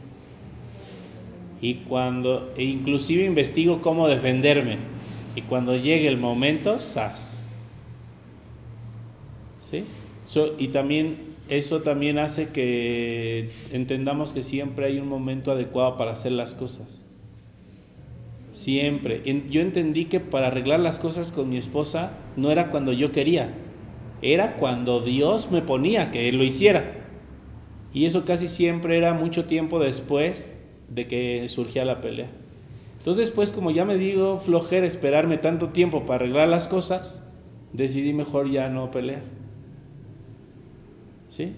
[1.62, 4.78] y cuando e inclusive investigo cómo defenderme
[5.36, 7.43] y cuando llegue el momento, sas.
[9.70, 9.84] ¿Sí?
[10.59, 11.16] Y también
[11.48, 17.05] eso también hace que entendamos que siempre hay un momento adecuado para hacer las cosas.
[18.51, 19.22] Siempre.
[19.48, 23.55] Yo entendí que para arreglar las cosas con mi esposa no era cuando yo quería,
[24.20, 27.06] era cuando Dios me ponía que él lo hiciera.
[27.94, 30.56] Y eso casi siempre era mucho tiempo después
[30.94, 32.28] de que surgía la pelea.
[32.98, 37.23] Entonces, pues como ya me digo, flojera esperarme tanto tiempo para arreglar las cosas,
[37.73, 39.23] decidí mejor ya no pelear.
[41.28, 41.52] ¿Sí?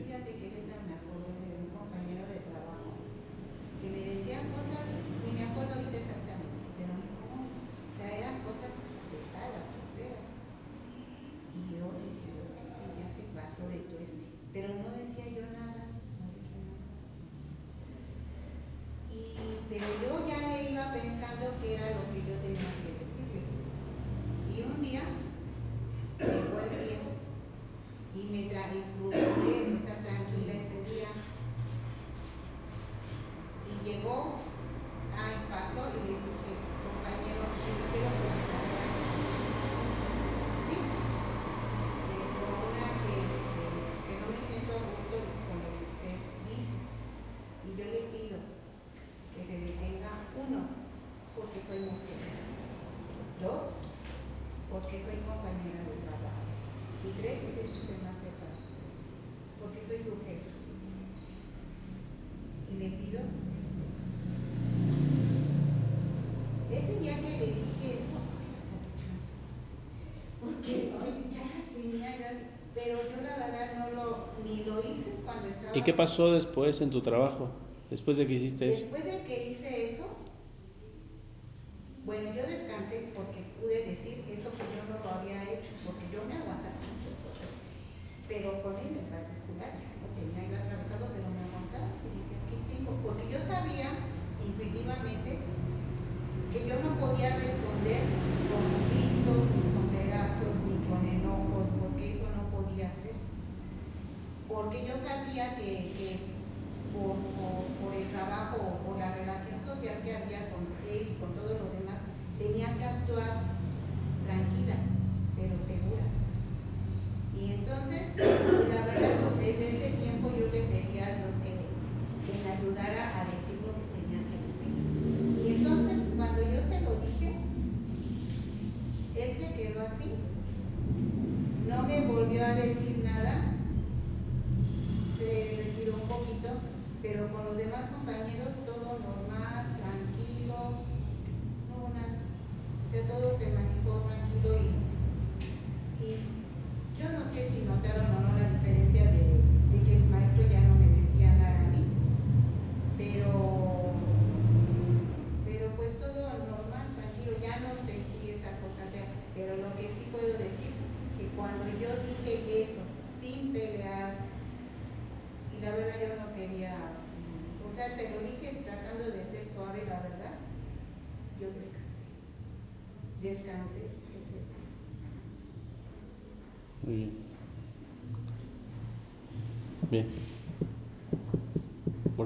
[75.74, 77.50] ¿Y qué pasó después en tu trabajo?
[77.90, 78.86] Después de que hiciste eso.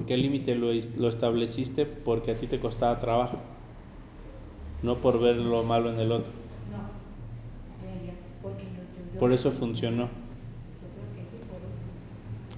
[0.09, 3.37] porque el límite lo, lo, estableciste porque a ti te costaba trabajo,
[4.81, 6.31] no por ver lo malo en el otro.
[6.71, 6.79] No,
[8.41, 8.69] porque yo,
[9.13, 10.05] yo, por eso funcionó.
[10.05, 10.09] Yo
[10.95, 11.85] creo que sí, por eso.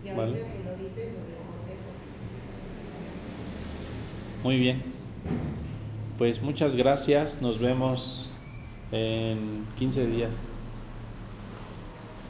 [0.05, 0.37] Y ahora ¿Vale?
[0.37, 1.19] que lo dices, lo
[1.65, 1.75] pues.
[4.45, 4.81] Muy bien.
[6.17, 8.29] Pues muchas gracias, nos vemos
[8.93, 10.41] en 15 días.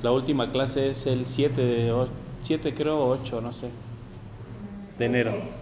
[0.02, 2.08] La última clase es el 7 de
[2.42, 3.70] 7 creo 8, no sé
[5.02, 5.61] de enero.